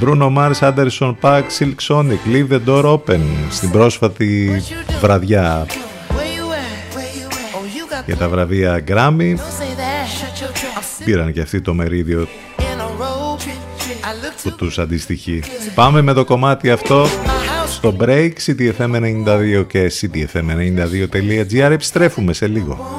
Bruno 0.00 0.30
Mars, 0.36 0.60
Anderson 0.60 1.14
Paak, 1.20 1.42
Silk 1.58 1.80
Sonic, 1.88 2.22
Leave 2.32 2.48
the 2.50 2.60
Door 2.66 2.84
Open 2.84 3.20
στην 3.50 3.70
πρόσφατη 3.70 4.62
βραδιά 5.00 5.66
για 8.06 8.16
τα 8.16 8.28
βραβεία 8.28 8.84
Grammy. 8.88 9.34
Πήραν 11.04 11.32
και 11.32 11.40
αυτοί 11.40 11.60
το 11.60 11.74
μερίδιο 11.74 12.28
που 14.42 14.54
τους 14.54 14.78
αντιστοιχεί. 14.78 15.42
Πάμε 15.74 16.02
με 16.02 16.12
το 16.12 16.24
κομμάτι 16.24 16.70
αυτό. 16.70 17.06
στο 17.66 17.96
break 18.00 18.30
ctfm92 18.46 19.64
και 19.66 19.92
ctfm92.gr 20.00 21.70
επιστρέφουμε 21.70 22.32
σε 22.32 22.46
λίγο. 22.46 22.98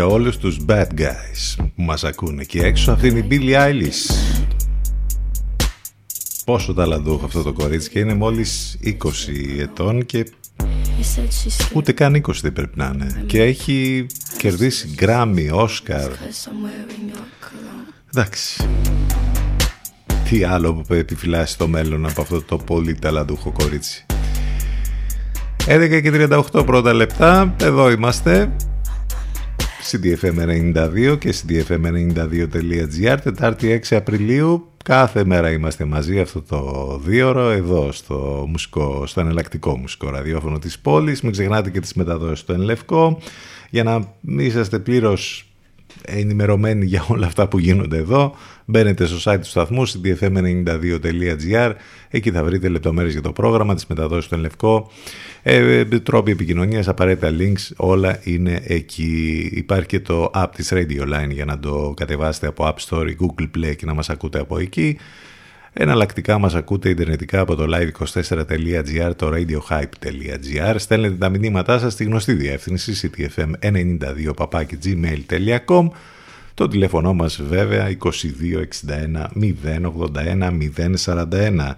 Για 0.00 0.08
όλους 0.08 0.38
τους 0.38 0.56
bad 0.68 0.86
guys 0.96 1.56
που 1.56 1.82
μας 1.82 2.04
ακούνε 2.04 2.42
εκεί 2.42 2.58
έξω 2.58 2.92
αυτή 2.92 3.08
είναι 3.08 3.18
η 3.18 3.26
Billie 3.30 3.68
Eilish. 3.68 4.14
Πόσο 6.44 6.74
ταλαντούχο 6.74 7.24
αυτό 7.24 7.42
το 7.42 7.52
κορίτσι 7.52 7.90
και 7.90 7.98
είναι 7.98 8.14
μόλις 8.14 8.78
20 8.84 8.90
ετών 9.58 10.06
και 10.06 10.26
You 10.66 11.18
said 11.18 11.22
she's 11.22 11.70
ούτε 11.74 11.92
καν 11.92 12.22
20 12.26 12.32
δεν 12.42 12.52
πρέπει 12.52 12.78
να 12.78 12.90
είναι. 12.94 13.24
Και 13.26 13.42
έχει 13.42 14.06
κερδίσει 14.38 14.94
Grammy, 14.98 15.50
Oscar. 15.52 15.66
Cause 15.66 16.46
I'm 16.46 16.64
wearing 16.64 17.12
your 17.12 17.46
cologne. 17.46 17.92
εντάξει. 18.14 18.68
Τι 20.30 20.44
άλλο 20.44 20.74
που 20.74 20.94
επιφυλάσσει 20.94 21.58
το 21.58 21.68
μέλλον 21.68 22.06
από 22.06 22.20
αυτό 22.20 22.42
το 22.42 22.56
πολύ 22.56 22.94
ταλαντούχο 22.94 23.52
κορίτσι. 23.52 24.06
11 25.66 26.00
και 26.02 26.28
38 26.52 26.66
πρώτα 26.66 26.92
λεπτά. 26.92 27.54
Εδώ 27.60 27.90
είμαστε 27.90 28.52
CDFM92 29.90 31.18
και 31.18 31.34
CDFM92.gr 31.34 33.16
Τετάρτη 33.22 33.80
6 33.88 33.96
Απριλίου 33.96 34.70
κάθε 34.84 35.24
μέρα 35.24 35.50
είμαστε 35.50 35.84
μαζί 35.84 36.20
αυτό 36.20 36.42
το 36.42 37.00
δίωρο 37.04 37.50
εδώ 37.50 37.92
στο, 37.92 38.44
μουσικό, 38.48 39.06
στο 39.06 39.20
εναλλακτικό 39.20 39.76
μουσικό 39.76 40.10
ραδιόφωνο 40.10 40.58
της 40.58 40.78
πόλης. 40.78 41.20
Μην 41.20 41.32
ξεχνάτε 41.32 41.70
και 41.70 41.80
τις 41.80 41.94
μεταδόσεις 41.94 42.38
στο 42.38 42.52
Ενλευκό. 42.52 43.18
Για 43.70 43.82
να 43.82 44.14
είσαστε 44.42 44.78
πλήρως 44.78 45.50
ενημερωμένοι 46.02 46.84
για 46.84 47.04
όλα 47.08 47.26
αυτά 47.26 47.48
που 47.48 47.58
γίνονται 47.58 47.96
εδώ 47.96 48.34
μπαίνετε 48.70 49.06
στο 49.06 49.32
site 49.32 49.38
του 49.40 49.48
σταθμού 49.48 49.88
cdfm92.gr 49.88 51.72
εκεί 52.10 52.30
θα 52.30 52.44
βρείτε 52.44 52.68
λεπτομέρειες 52.68 53.12
για 53.12 53.22
το 53.22 53.32
πρόγραμμα 53.32 53.74
τις 53.74 53.86
μεταδόσεις 53.86 54.24
στο 54.24 54.34
Ενλευκό 54.34 54.90
ε, 55.42 55.84
τρόποι 55.84 56.30
επικοινωνίας, 56.30 56.88
απαραίτητα 56.88 57.30
links, 57.38 57.70
όλα 57.76 58.18
είναι 58.22 58.62
εκεί. 58.64 59.48
Υπάρχει 59.52 59.86
και 59.86 60.00
το 60.00 60.30
app 60.34 60.48
της 60.54 60.72
Radio 60.72 61.02
Line 61.02 61.30
για 61.30 61.44
να 61.44 61.58
το 61.58 61.94
κατεβάσετε 61.96 62.46
από 62.46 62.66
App 62.66 62.74
Store 62.88 63.06
ή 63.08 63.16
Google 63.20 63.48
Play 63.56 63.76
και 63.76 63.86
να 63.86 63.94
μας 63.94 64.10
ακούτε 64.10 64.40
από 64.40 64.58
εκεί. 64.58 64.98
Εναλλακτικά 65.72 66.38
μας 66.38 66.54
ακούτε 66.54 66.88
ιντερνετικά 66.88 67.40
από 67.40 67.54
το 67.54 67.64
live24.gr, 67.74 69.12
το 69.16 69.32
radiohype.gr. 69.34 70.74
Στέλνετε 70.76 71.14
τα 71.14 71.28
μηνύματά 71.28 71.78
σας 71.78 71.92
στη 71.92 72.04
γνωστή 72.04 72.32
διεύθυνση 72.32 73.10
ctfm92 73.16 74.30
Το 76.54 76.68
τηλέφωνο 76.68 77.12
μας 77.14 77.42
βέβαια 77.48 77.96
2261 78.02 79.26
081 80.12 80.50
041. 81.04 81.74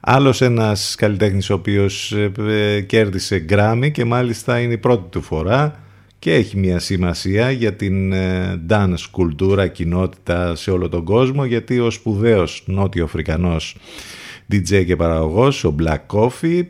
Άλλος 0.00 0.40
ένας 0.40 0.94
καλλιτέχνης 0.98 1.50
ο 1.50 1.54
οποίος 1.54 2.12
ε, 2.12 2.32
ε, 2.48 2.80
κέρδισε 2.80 3.38
γκράμι 3.38 3.90
και 3.90 4.04
μάλιστα 4.04 4.58
είναι 4.58 4.72
η 4.72 4.78
πρώτη 4.78 5.08
του 5.10 5.22
φορά 5.22 5.80
και 6.18 6.34
έχει 6.34 6.56
μια 6.56 6.78
σημασία 6.78 7.50
για 7.50 7.72
την 7.74 8.12
ε, 8.12 8.60
dance 8.68 9.04
κουλτούρα 9.10 9.66
κοινότητα 9.66 10.54
σε 10.54 10.70
όλο 10.70 10.88
τον 10.88 11.04
κόσμο 11.04 11.44
γιατί 11.44 11.78
ο 11.78 11.90
σπουδαίος 11.90 12.62
νότιο-αφρικανός 12.66 13.76
DJ 14.52 14.84
και 14.86 14.96
παραγωγός, 14.96 15.64
ο 15.64 15.74
Black 15.78 16.16
Coffee, 16.16 16.62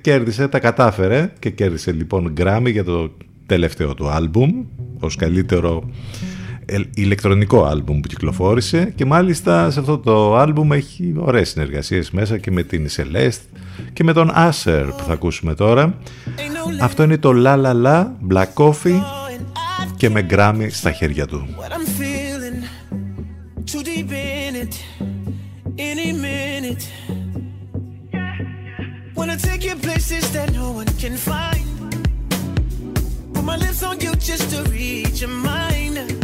κέρδισε, 0.00 0.48
τα 0.48 0.58
κατάφερε 0.58 1.32
και 1.38 1.50
κέρδισε 1.50 1.92
λοιπόν 1.92 2.32
γκράμι 2.32 2.70
για 2.70 2.84
το 2.84 3.12
τελευταίο 3.46 3.94
του 3.94 4.08
άλμπουμ 4.08 4.64
ως 5.00 5.16
καλύτερο 5.16 5.90
ηλεκτρονικό 6.94 7.64
άλμπουμ 7.64 8.00
που 8.00 8.08
κυκλοφόρησε 8.08 8.92
και 8.96 9.04
μάλιστα 9.04 9.70
σε 9.70 9.80
αυτό 9.80 9.98
το 9.98 10.36
άλμπουμ 10.36 10.72
έχει 10.72 11.14
ωραίες 11.18 11.48
συνεργασίες 11.48 12.10
μέσα 12.10 12.38
και 12.38 12.50
με 12.50 12.62
την 12.62 12.88
Celeste 12.96 13.58
και 13.92 14.04
με 14.04 14.12
τον 14.12 14.30
Asher 14.36 14.86
που 14.96 15.02
θα 15.06 15.12
ακούσουμε 15.12 15.54
τώρα. 15.54 15.98
Αυτό 16.80 17.02
είναι 17.02 17.18
το 17.18 17.32
La 17.44 17.62
La 17.62 17.82
La 17.84 18.06
Black 18.32 18.52
Coffee 18.54 19.00
και 19.96 20.10
με 20.10 20.22
γκράμι 20.22 20.70
στα 20.70 20.92
χέρια 20.92 21.26
του. 21.26 21.46
What 21.58 21.72
I'm 21.72 21.86
feeling, 22.00 22.58
too 23.70 23.82
deep 23.82 24.10
in 24.10 24.54
it, 24.62 24.74
any 25.78 26.12
minute. 26.12 26.84
Wanna 29.14 29.36
take 29.36 29.62
you 29.68 29.76
places 29.76 30.24
that 30.36 30.48
no 30.60 30.66
one 30.80 30.90
can 31.02 31.16
find. 31.30 31.68
Put 33.34 33.44
my 33.44 33.56
lips 33.64 33.82
on 33.88 34.00
you 34.04 34.12
just 34.30 34.46
to 34.52 34.58
reach 34.70 35.20
your 35.22 35.34
mind. 35.50 36.21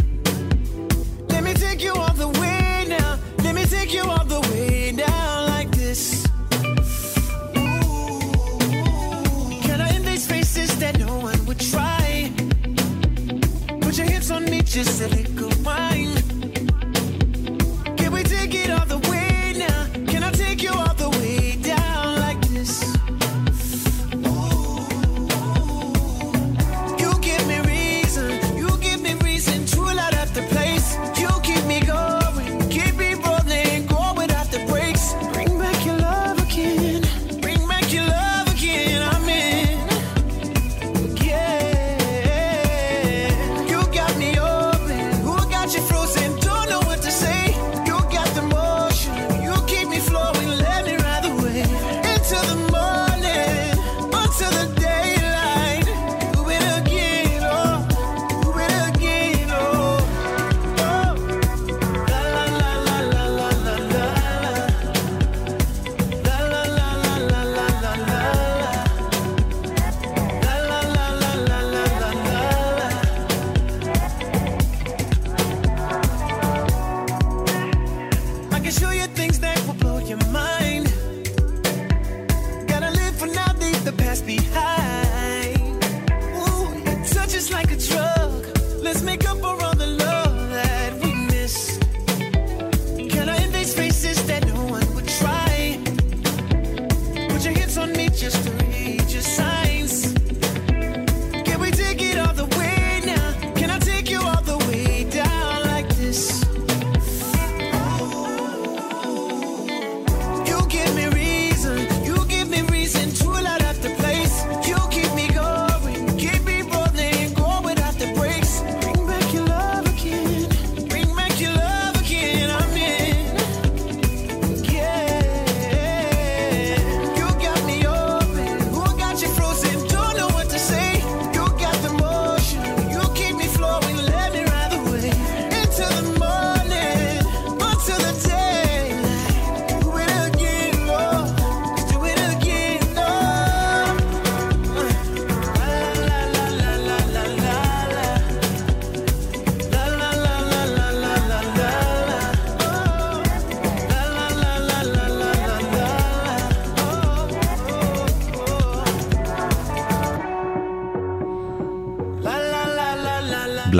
Take 1.69 1.83
you 1.83 1.93
all 1.93 2.13
the 2.13 2.27
way 2.39 2.85
now. 2.89 3.19
Let 3.43 3.53
me 3.53 3.63
take 3.63 3.93
you 3.93 4.01
all 4.01 4.25
the 4.25 4.41
way 4.49 4.91
down 4.91 5.49
like 5.49 5.69
this. 5.69 6.25
Can 9.61 9.79
I 9.79 9.95
invade 9.95 10.19
spaces 10.19 10.79
that 10.79 10.97
no 10.97 11.19
one 11.19 11.45
would 11.45 11.59
try? 11.59 12.31
Put 13.81 13.99
your 13.99 14.07
hips 14.07 14.31
on 14.31 14.45
me, 14.45 14.63
just 14.63 14.99
a 15.03 15.09
little 15.09 15.51
wine. 15.63 16.28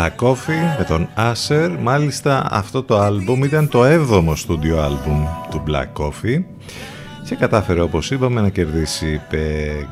Black 0.10 0.26
Coffee 0.26 0.78
με 0.78 0.86
τον 0.88 1.08
Asher. 1.18 1.78
Μάλιστα 1.82 2.48
αυτό 2.52 2.84
το 2.84 3.00
άλμπουμ 3.00 3.44
ήταν 3.44 3.68
το 3.70 3.84
7ο 3.84 4.34
στούντιο 4.36 4.82
άλμπουμ 4.82 5.26
του 5.50 5.64
Black 5.68 6.04
Coffee 6.04 6.44
και 7.26 7.36
κατάφερε 7.36 7.82
όπως 7.82 8.12
είπαμε 8.12 8.42
να 8.42 8.50
κερδίσει 8.50 9.22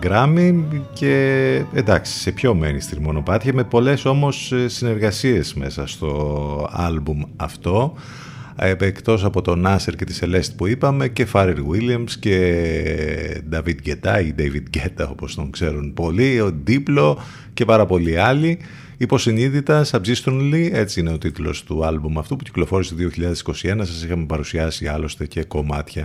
Grammy 0.04 0.64
και 0.94 1.64
εντάξει 1.74 2.20
σε 2.20 2.32
πιο 2.32 2.60
mainstream 2.62 3.00
μονοπάτια 3.00 3.54
με 3.54 3.64
πολλές 3.64 4.06
όμως 4.06 4.54
συνεργασίες 4.66 5.54
μέσα 5.54 5.88
στο 5.88 6.70
άλμπουμ 6.72 7.22
αυτό 7.36 7.94
εκτός 8.80 9.24
από 9.24 9.42
τον 9.42 9.60
Νάσερ 9.60 9.96
και 9.96 10.06
τη 10.06 10.20
Celeste 10.22 10.54
που 10.58 10.68
είπαμε 10.68 11.08
και 11.08 11.26
Φάρερ 11.26 11.58
Williams 11.72 12.12
και 12.20 13.42
David 13.54 13.76
Guetta 13.86 14.24
ή 14.26 14.34
David 14.38 14.78
Guetta 14.78 15.08
όπως 15.10 15.36
τον 15.36 15.50
ξέρουν 15.52 15.94
πολλοί, 15.94 16.42
ο 16.42 16.56
Diplo 16.68 17.16
και 17.54 17.66
πάρα 17.66 17.86
πολλοί 17.86 18.18
άλλοι. 18.20 18.60
Υποσυνείδητα, 18.98 19.86
Subsistently, 19.92 20.70
έτσι 20.72 21.00
είναι 21.00 21.12
ο 21.12 21.18
τίτλος 21.18 21.64
του 21.64 21.86
άλμπουμ 21.86 22.20
αυτού 22.20 22.36
που 22.36 22.44
κυκλοφόρησε 22.44 22.96
το 22.96 23.10
2021. 23.44 23.54
Σας 23.64 24.04
είχαμε 24.04 24.26
παρουσιάσει 24.26 24.88
άλλωστε 24.88 25.26
και 25.26 25.44
κομμάτια 25.44 26.04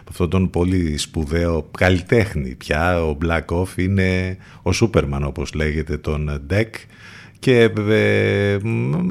από 0.00 0.10
αυτόν 0.10 0.30
τον 0.30 0.50
πολύ 0.50 0.96
σπουδαίο 0.96 1.70
καλλιτέχνη 1.78 2.54
πια. 2.54 3.04
Ο 3.04 3.18
Black 3.22 3.44
Off 3.46 3.76
είναι 3.76 4.36
ο 4.62 4.72
Σούπερμαν 4.72 5.24
όπως 5.24 5.52
λέγεται 5.52 5.96
τον 5.96 6.46
Deck 6.50 6.70
και 7.38 7.70
ε, 7.88 8.58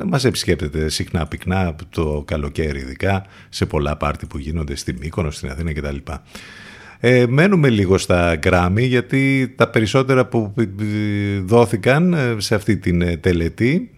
μας 0.05 0.25
επισκέπτεται 0.25 0.89
συχνά 0.89 1.27
πυκνά 1.27 1.75
το 1.89 2.23
καλοκαίρι 2.27 2.79
ειδικά 2.79 3.25
σε 3.49 3.65
πολλά 3.65 3.97
πάρτι 3.97 4.25
που 4.25 4.37
γίνονται 4.37 4.75
στη 4.75 4.93
Μύκονο, 4.93 5.31
στην 5.31 5.49
Αθήνα 5.49 5.73
κτλ. 5.73 5.97
Ε, 7.03 7.25
μένουμε 7.29 7.69
λίγο 7.69 7.97
στα 7.97 8.39
Grammy 8.43 8.87
γιατί 8.87 9.53
τα 9.55 9.67
περισσότερα 9.67 10.25
που 10.25 10.53
δόθηκαν 11.45 12.13
ε, 12.13 12.35
σε 12.37 12.55
αυτή 12.55 12.77
την 12.77 13.01
ε, 13.01 13.17
τελετή 13.17 13.89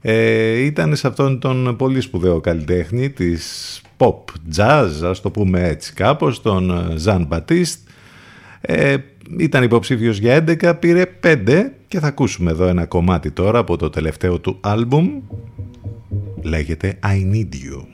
ε, 0.00 0.58
ήταν 0.58 0.96
σε 0.96 1.06
αυτόν 1.06 1.40
τον 1.40 1.76
πολύ 1.76 2.00
σπουδαίο 2.00 2.40
καλλιτέχνη 2.40 3.10
της 3.10 3.80
pop 3.96 4.14
jazz, 4.56 4.88
ας 5.02 5.20
το 5.20 5.30
πούμε 5.30 5.68
έτσι 5.68 5.92
κάπως, 5.92 6.42
τον 6.42 6.92
Ζαν 6.96 7.26
Μπατίστ. 7.26 7.88
Ε, 8.60 8.96
ήταν 9.38 9.62
υποψήφιος 9.62 10.18
για 10.18 10.44
11, 10.62 10.74
πήρε 10.80 11.04
5 11.22 11.70
και 11.88 12.00
θα 12.00 12.06
ακούσουμε 12.06 12.50
εδώ 12.50 12.66
ένα 12.66 12.86
κομμάτι 12.86 13.30
τώρα 13.30 13.58
από 13.58 13.76
το 13.76 13.90
τελευταίο 13.90 14.38
του 14.38 14.58
άλμπουμ. 14.60 15.20
Λέγεται 16.42 16.98
I 17.02 17.34
Need 17.34 17.54
You. 17.54 17.84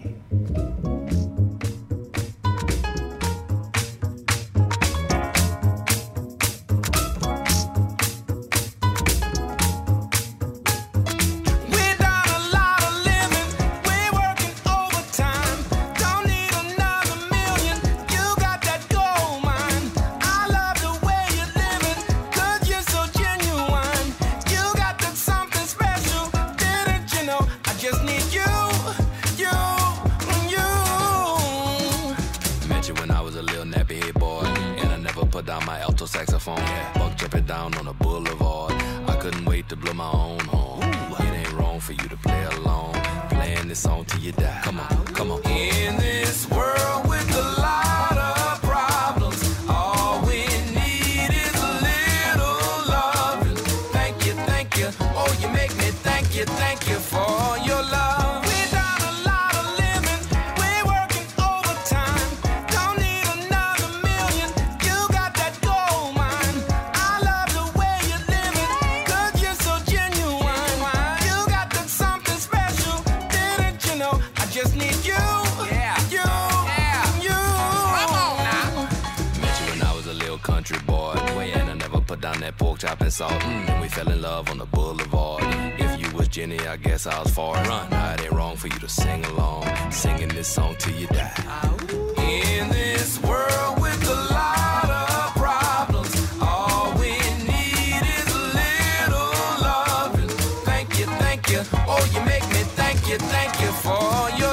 thank 103.18 103.60
you 103.60 103.72
for 103.72 104.30
your. 104.38 104.45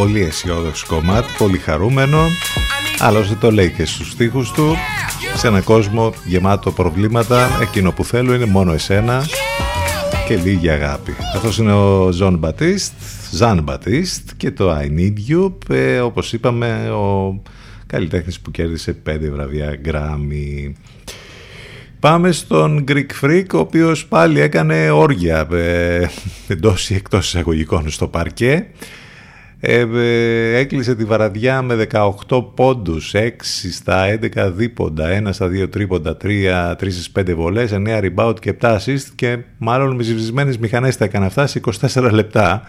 Πολύ 0.00 0.20
αισιόδοξο 0.20 0.86
κομμάτι, 0.88 1.32
πολύ 1.38 1.58
χαρούμενο. 1.58 2.18
Άλλωστε 2.98 3.34
το 3.34 3.50
λέει 3.50 3.70
και 3.70 3.84
στους 3.84 4.10
στίχους 4.10 4.50
του. 4.50 4.76
Σε 5.34 5.46
έναν 5.46 5.64
κόσμο 5.64 6.12
γεμάτο 6.24 6.72
προβλήματα, 6.72 7.48
εκείνο 7.62 7.92
που 7.92 8.04
θέλω 8.04 8.34
είναι 8.34 8.44
μόνο 8.44 8.72
εσένα 8.72 9.24
και 10.28 10.36
λίγη 10.36 10.70
αγάπη. 10.70 11.14
Αυτός 11.34 11.58
είναι 11.58 11.72
ο 11.72 12.12
Ζων 12.12 12.38
Μπατίστ, 12.38 12.92
Ζαν 13.30 13.62
Μπατίστ 13.62 14.30
και 14.36 14.50
το 14.50 14.76
I 14.76 14.84
Need 14.98 15.14
You, 15.30 15.52
ε, 15.68 15.98
όπως 15.98 16.32
είπαμε 16.32 16.90
ο 16.90 17.42
καλλιτέχνης 17.86 18.40
που 18.40 18.50
κέρδισε 18.50 18.92
πέντε 18.92 19.30
βραβεία 19.30 19.80
Grammy. 19.84 20.72
Πάμε 22.00 22.32
στον 22.32 22.84
Greek 22.88 23.10
Freak, 23.20 23.46
ο 23.54 23.58
οποίος 23.58 24.06
πάλι 24.06 24.40
έκανε 24.40 24.90
όργια 24.90 25.48
ε, 25.52 26.06
εντός 26.48 26.90
ή 26.90 26.94
εκτός 26.94 27.26
εισαγωγικών 27.26 27.90
στο 27.90 28.06
παρκέ. 28.06 28.66
Ε, 29.62 29.86
ε, 29.94 30.58
έκλεισε 30.58 30.94
τη 30.94 31.04
βαραδιά 31.04 31.62
με 31.62 31.86
18 32.28 32.42
πόντους, 32.54 33.14
6 33.14 33.70
στα 33.72 34.04
11 34.06 34.50
δίποντα, 34.50 35.08
1 35.08 35.32
στα 35.32 35.48
2 35.48 35.68
τρίποντα, 35.70 36.16
3, 36.16 36.74
3 36.76 36.90
στις 36.90 37.10
5 37.10 37.34
βολές, 37.34 37.72
9 37.72 38.00
rebound 38.00 38.34
και 38.40 38.56
7 38.60 38.76
assist. 38.76 39.06
Και 39.14 39.38
μάλλον 39.58 39.96
με 39.96 40.02
ζυβισμένες 40.02 40.58
μηχανές 40.58 40.96
τα 40.96 41.04
έκανε 41.04 41.26
αυτά 41.26 41.46
σε 41.46 41.58
24 41.58 42.10
λεπτά. 42.12 42.62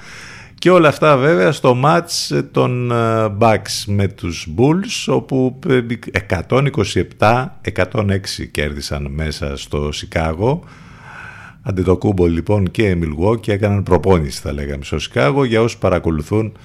Και 0.57 0.69
όλα 0.69 0.88
αυτά 0.88 1.18
βέβαια 1.18 1.51
στο 1.51 1.76
μάτς 1.76 2.34
των 2.51 2.91
ε, 2.91 2.95
Bucks 3.39 3.84
με 3.85 4.07
τους 4.07 4.47
Bulls 4.57 5.13
όπου 5.13 5.59
127-106 7.19 7.39
κέρδισαν 8.51 9.07
μέσα 9.11 9.57
στο 9.57 9.91
Σικάγο 9.91 10.63
Αντετοκούνμπο 11.64 12.26
λοιπόν 12.27 12.72
και 12.72 12.97
Milwaukee 13.01 13.47
έκαναν 13.47 13.84
προπόνηση 13.84 14.41
θα 14.41 14.53
λέγαμε 14.53 14.84
στο 14.84 14.99
Σικάγο 14.99 15.43
για 15.43 15.61
όσους 15.61 15.77
παρακολουθούν 15.77 16.57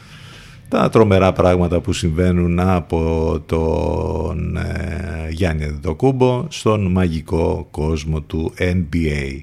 τα 0.69 0.89
τρομερά 0.89 1.33
πράγματα 1.33 1.81
που 1.81 1.93
συμβαίνουν 1.93 2.61
από 2.61 3.43
τον 3.47 4.57
ε, 4.57 5.29
Γιάννη 5.31 5.65
Αντετοκούνμπο 5.65 6.47
στον 6.49 6.91
μαγικό 6.91 7.69
κόσμο 7.71 8.21
του 8.21 8.53
NBA. 8.59 9.41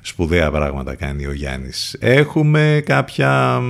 Σπουδαία 0.00 0.50
πράγματα 0.50 0.94
κάνει 0.94 1.26
ο 1.26 1.32
Γιάννης. 1.32 1.96
Έχουμε 2.00 2.82
κάποια 2.86 3.60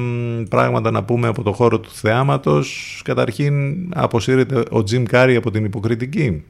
πράγματα 0.51 0.91
να 0.91 1.05
πούμε 1.05 1.29
από 1.29 1.43
το 1.43 1.53
χώρο 1.53 1.81
του 1.81 1.91
θεάματος. 1.93 3.01
Καταρχήν 3.05 3.55
αποσύρεται 3.95 4.63
ο 4.71 4.83
Τζιμ 4.83 5.03
Κάρι 5.03 5.37
από 5.37 5.51
την 5.51 5.65
υποκριτική. 5.65 6.43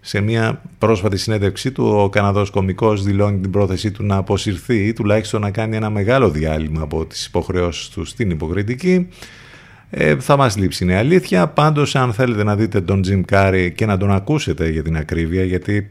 Σε 0.00 0.20
μια 0.20 0.62
πρόσφατη 0.78 1.16
συνέντευξή 1.16 1.72
του 1.72 1.84
ο 1.84 2.08
Καναδός 2.08 2.50
κομικός 2.50 3.02
δηλώνει 3.02 3.38
την 3.38 3.50
πρόθεσή 3.50 3.90
του 3.90 4.04
να 4.04 4.16
αποσυρθεί 4.16 4.86
ή 4.86 4.92
τουλάχιστον 4.92 5.40
να 5.40 5.50
κάνει 5.50 5.76
ένα 5.76 5.90
μεγάλο 5.90 6.30
διάλειμμα 6.30 6.82
από 6.82 7.06
τις 7.06 7.26
υποχρεώσεις 7.26 7.88
του 7.88 8.04
στην 8.04 8.30
υποκριτική. 8.30 9.08
Ε, 9.90 10.16
θα 10.18 10.36
μας 10.36 10.56
λείψει 10.56 10.84
είναι 10.84 10.96
αλήθεια. 10.96 11.48
Πάντως 11.48 11.96
αν 11.96 12.12
θέλετε 12.12 12.44
να 12.44 12.56
δείτε 12.56 12.80
τον 12.80 13.02
Jim 13.06 13.20
Carrey 13.32 13.70
και 13.74 13.86
να 13.86 13.96
τον 13.96 14.10
ακούσετε 14.10 14.68
για 14.68 14.82
την 14.82 14.96
ακρίβεια 14.96 15.44
γιατί 15.44 15.90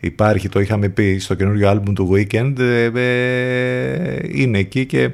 υπάρχει, 0.00 0.48
το 0.48 0.60
είχαμε 0.60 0.88
πει 0.88 1.18
στο 1.18 1.34
καινούριο 1.34 1.68
άλμπουμ 1.68 1.94
του 1.94 2.10
Weekend 2.12 2.58
ε, 2.58 2.90
ε, 2.94 4.18
είναι 4.32 4.58
εκεί 4.58 4.86
και 4.86 5.10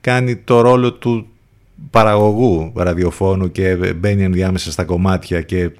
κάνει 0.00 0.36
το 0.36 0.60
ρόλο 0.60 0.92
του 0.92 1.26
παραγωγού 1.90 2.72
ραδιοφώνου 2.74 3.52
και 3.52 3.76
μπαίνει 3.96 4.22
ενδιάμεσα 4.22 4.72
στα 4.72 4.84
κομμάτια 4.84 5.42
και 5.42 5.70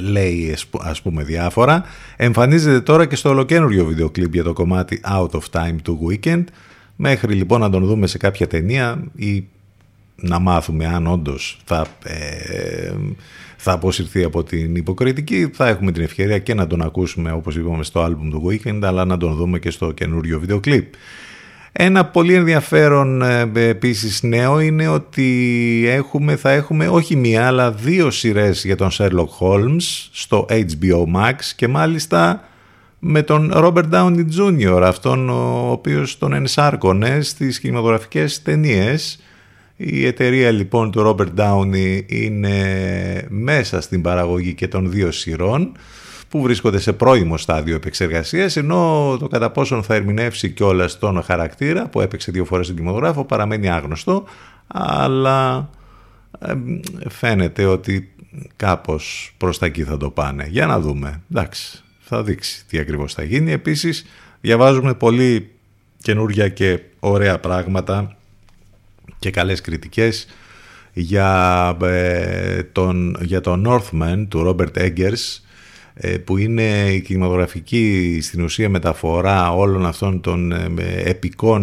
λέει 0.00 0.56
ας 0.80 1.02
πούμε 1.02 1.22
διάφορα. 1.22 1.84
Εμφανίζεται 2.16 2.80
τώρα 2.80 3.06
και 3.06 3.16
στο 3.16 3.28
ολοκένουργιο 3.28 3.84
βίντεο 3.84 4.10
κλιπ 4.10 4.34
για 4.34 4.42
το 4.42 4.52
κομμάτι 4.52 5.00
Out 5.04 5.30
of 5.30 5.42
Time 5.50 5.76
του 5.82 6.08
Weekend. 6.08 6.44
Μέχρι 6.96 7.34
λοιπόν 7.34 7.60
να 7.60 7.70
τον 7.70 7.84
δούμε 7.84 8.06
σε 8.06 8.18
κάποια 8.18 8.46
ταινία 8.46 9.04
ή 9.16 9.44
να 10.16 10.38
μάθουμε 10.38 10.86
αν 10.86 11.06
όντως 11.06 11.60
θα, 11.64 11.86
ε, 12.04 12.92
θα 13.56 13.72
αποσυρθεί 13.72 14.24
από 14.24 14.42
την 14.42 14.74
υποκριτική. 14.74 15.50
Θα 15.52 15.68
έχουμε 15.68 15.92
την 15.92 16.02
ευκαιρία 16.02 16.38
και 16.38 16.54
να 16.54 16.66
τον 16.66 16.82
ακούσουμε 16.82 17.32
όπως 17.32 17.56
είπαμε 17.56 17.84
στο 17.84 18.00
άλμπουμ 18.00 18.30
του 18.30 18.46
Weekend 18.46 18.80
αλλά 18.82 19.04
να 19.04 19.16
τον 19.16 19.34
δούμε 19.34 19.58
και 19.58 19.70
στο 19.70 19.92
καινούριο 19.92 20.40
βίντεο 20.40 20.60
κλιπ. 20.60 20.94
Ένα 21.72 22.04
πολύ 22.04 22.34
ενδιαφέρον 22.34 23.22
ε, 23.22 23.50
επίσης 23.54 24.22
νέο 24.22 24.60
είναι 24.60 24.88
ότι 24.88 25.84
έχουμε, 25.88 26.36
θα 26.36 26.50
έχουμε 26.50 26.88
όχι 26.88 27.16
μία 27.16 27.46
αλλά 27.46 27.72
δύο 27.72 28.10
σειρές 28.10 28.64
για 28.64 28.76
τον 28.76 28.88
Sherlock 28.92 29.28
Holmes 29.40 30.08
στο 30.12 30.46
HBO 30.48 31.04
Max 31.16 31.34
και 31.56 31.68
μάλιστα 31.68 32.44
με 32.98 33.22
τον 33.22 33.52
Robert 33.54 33.90
Downey 33.92 34.24
Jr. 34.38 34.82
αυτόν 34.84 35.28
ο 35.28 35.70
οποίος 35.70 36.18
τον 36.18 36.32
ενσάρκωνε 36.32 37.20
στις 37.20 37.60
κινηματογραφικές 37.60 38.42
ταινίες 38.42 39.20
η 39.76 40.06
εταιρεία 40.06 40.50
λοιπόν 40.50 40.90
του 40.90 41.16
Robert 41.16 41.40
Downey 41.40 42.02
είναι 42.06 42.56
μέσα 43.28 43.80
στην 43.80 44.02
παραγωγή 44.02 44.54
και 44.54 44.68
των 44.68 44.90
δύο 44.90 45.10
σειρών 45.10 45.72
που 46.30 46.42
βρίσκονται 46.42 46.78
σε 46.78 46.92
πρώιμο 46.92 47.36
στάδιο 47.36 47.74
επεξεργασίας 47.74 48.56
ενώ 48.56 49.16
το 49.18 49.28
κατά 49.28 49.50
πόσον 49.50 49.82
θα 49.82 49.94
ερμηνεύσει 49.94 50.50
κιόλας 50.50 50.98
τον 50.98 51.22
χαρακτήρα 51.22 51.88
που 51.88 52.00
έπαιξε 52.00 52.30
δύο 52.30 52.44
φορές 52.44 52.64
στον 52.64 52.76
κινηματογράφο 52.76 53.24
παραμένει 53.24 53.70
άγνωστο 53.70 54.24
αλλά 54.66 55.70
φαίνεται 57.08 57.64
ότι 57.64 58.12
κάπως 58.56 59.34
προς 59.36 59.58
τα 59.58 59.66
εκεί 59.66 59.84
θα 59.84 59.96
το 59.96 60.10
πάνε. 60.10 60.46
Για 60.50 60.66
να 60.66 60.80
δούμε. 60.80 61.20
Εντάξει, 61.30 61.82
θα 62.00 62.22
δείξει 62.22 62.64
τι 62.66 62.78
ακριβώς 62.78 63.14
θα 63.14 63.22
γίνει. 63.22 63.52
Επίσης 63.52 64.06
διαβάζουμε 64.40 64.94
πολύ 64.94 65.50
καινούργια 66.02 66.48
και 66.48 66.80
ωραία 67.00 67.38
πράγματα 67.38 68.16
και 69.18 69.30
καλές 69.30 69.60
κριτικές 69.60 70.26
για, 70.92 71.76
ε, 71.82 72.62
τον, 72.62 73.16
για 73.20 73.40
τον 73.40 73.66
Northman 73.68 74.26
του 74.28 74.44
Robert 74.46 74.78
Eggers 74.78 75.12
ε, 75.12 75.49
που 76.24 76.36
είναι 76.36 76.92
η 76.92 77.00
κινηματογραφική 77.00 78.18
στην 78.22 78.42
ουσία 78.42 78.68
μεταφορά 78.68 79.54
όλων 79.54 79.86
αυτών 79.86 80.20
των 80.20 80.52
ε, 80.52 80.68
επικών 81.04 81.62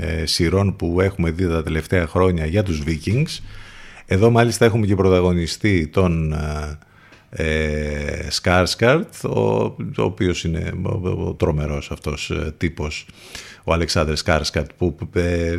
ε, 0.00 0.26
σειρών 0.26 0.76
που 0.76 1.00
έχουμε 1.00 1.30
δει 1.30 1.48
τα 1.48 1.62
τελευταία 1.62 2.06
χρόνια 2.06 2.46
για 2.46 2.62
τους 2.62 2.82
Vikings. 2.86 3.38
Εδώ 4.06 4.30
μάλιστα 4.30 4.64
έχουμε 4.64 4.86
και 4.86 4.94
πρωταγωνιστή 4.94 5.86
τον 5.86 6.36
ε, 7.30 8.30
Σκάρσκαρτ, 8.30 9.24
ο, 9.24 9.30
ο 9.98 10.02
οποίος 10.02 10.44
είναι 10.44 10.72
ο, 11.02 11.34
τρομερός 11.34 11.90
αυτός 11.90 12.32
τύπος 12.56 13.06
ο 13.64 13.72
Αλεξάνδρες 13.72 14.18
Σκάρσκαρτ 14.18 14.70
που 14.76 14.96
ε, 15.12 15.58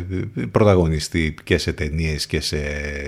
πρωταγωνιστεί 0.50 1.34
και 1.44 1.58
σε 1.58 1.72
ταινίες 1.72 2.26
και 2.26 2.40
σε 2.40 2.58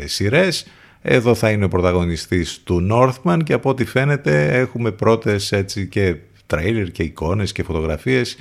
σειρές 0.05 0.67
εδώ 1.09 1.35
θα 1.35 1.51
είναι 1.51 1.65
ο 1.65 1.69
πρωταγωνιστής 1.69 2.61
του 2.65 2.89
Northman 2.93 3.39
και 3.45 3.53
από 3.53 3.69
ό,τι 3.69 3.85
φαίνεται 3.85 4.59
έχουμε 4.59 4.91
πρώτες 4.91 5.53
έτσι 5.53 5.87
και 5.87 6.17
τρέιλερ 6.47 6.91
και 6.91 7.03
εικόνες 7.03 7.53
και 7.53 7.63
φωτογραφίες. 7.63 8.37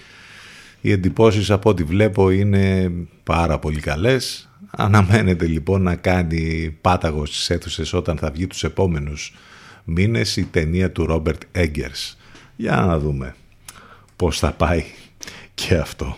Οι 0.82 0.92
εντυπώσεις 0.92 1.52
από 1.52 1.70
ό,τι 1.70 1.84
βλέπω 1.84 2.30
είναι 2.30 2.92
πάρα 3.24 3.60
πολύ 3.60 3.80
καλές. 3.80 4.50
Αναμένεται 4.70 5.46
λοιπόν 5.46 5.82
να 5.82 5.96
κάνει 5.96 6.76
πάταγος 6.82 7.30
στις 7.30 7.50
αίθουσες 7.50 7.94
όταν 7.94 8.18
θα 8.18 8.32
βγει 8.32 8.48
τους 8.48 8.64
επόμενους 8.64 9.34
μήνες 9.84 10.38
η 10.38 10.44
ταινία 10.44 10.92
του 10.92 11.06
Ρόμπερτ 11.06 11.42
Έγκερς. 11.52 12.18
Για 12.56 12.76
να 12.76 13.00
δούμε 13.00 13.36
πώς 14.16 14.40
θα 14.40 14.52
πάει 14.52 14.84
και 15.54 15.76
αυτό. 15.76 16.18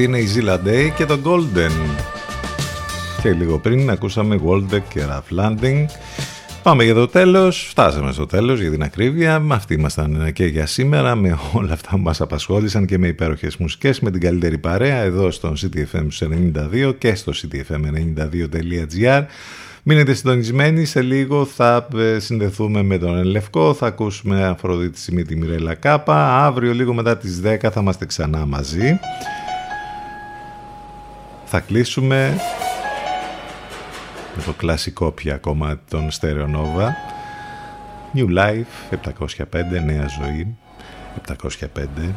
Αυτή 0.00 0.12
είναι 0.12 0.20
η 0.20 0.28
Zilla 0.36 0.68
Day 0.68 0.90
και 0.96 1.04
το 1.04 1.18
Golden. 1.24 1.70
Και 3.22 3.32
λίγο 3.32 3.58
πριν 3.58 3.90
ακούσαμε 3.90 4.40
Waldeck 4.46 4.82
και 4.88 5.00
Ralph 5.08 5.38
Landing. 5.40 5.84
Πάμε 6.62 6.84
για 6.84 6.94
το 6.94 7.06
τέλος. 7.06 7.66
φτάσαμε 7.68 8.12
στο 8.12 8.26
τέλος 8.26 8.60
για 8.60 8.70
την 8.70 8.82
ακρίβεια. 8.82 9.44
Αυτοί 9.48 9.74
ήμασταν 9.74 10.32
και 10.32 10.44
για 10.44 10.66
σήμερα 10.66 11.14
με 11.14 11.38
όλα 11.52 11.72
αυτά 11.72 11.90
που 11.90 11.98
μας 11.98 12.20
απασχόλησαν 12.20 12.86
και 12.86 12.98
με 12.98 13.06
υπέροχες 13.06 13.56
μουσικές. 13.56 14.00
με 14.00 14.10
την 14.10 14.20
καλύτερη 14.20 14.58
παρέα 14.58 14.96
εδώ 14.96 15.30
στο 15.30 15.52
CTFM 15.60 16.06
92 16.88 16.94
και 16.98 17.14
στο 17.14 17.32
ctfm92.gr. 17.32 19.24
Μείνετε 19.82 20.14
συντονισμένοι, 20.14 20.84
σε 20.84 21.02
λίγο 21.02 21.44
θα 21.44 21.88
ε, 21.96 22.18
συνδεθούμε 22.18 22.82
με 22.82 22.98
τον 22.98 23.18
Ελευκό, 23.18 23.74
θα 23.74 23.86
ακούσουμε 23.86 24.44
Αφροδίτη 24.44 24.98
Σιμίτη 24.98 25.36
Μιρέλα 25.36 25.74
Κάπα. 25.74 26.44
Αύριο 26.44 26.74
λίγο 26.74 26.94
μετά 26.94 27.16
τις 27.16 27.40
10 27.44 27.56
θα 27.60 27.80
είμαστε 27.80 28.06
ξανά 28.06 28.46
μαζί 28.46 28.98
θα 31.52 31.60
κλείσουμε 31.60 32.36
με 34.36 34.42
το 34.42 34.52
κλασικό 34.52 35.10
πια 35.10 35.36
κομμάτι 35.36 35.80
των 35.90 36.08
Stereonova 36.20 36.88
New 38.14 38.38
Life 38.38 38.96
705, 39.04 39.36
νέα 39.84 40.06
ζωή 40.20 40.56
705. 41.28 42.14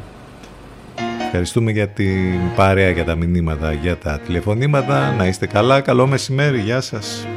Ευχαριστούμε 1.26 1.72
για 1.72 1.88
την 1.88 2.40
παρέα, 2.56 2.90
για 2.90 3.06
τα 3.06 3.16
μηνύματα, 3.16 3.74
για 3.74 3.98
τα 3.98 4.20
τηλεφωνήματα. 4.20 5.12
Να 5.12 5.28
είστε 5.28 5.48
καλά. 5.48 5.82
Καλό 5.82 6.08
μεσημέρι. 6.08 6.60
Γεια 6.60 6.82
σας. 6.82 7.28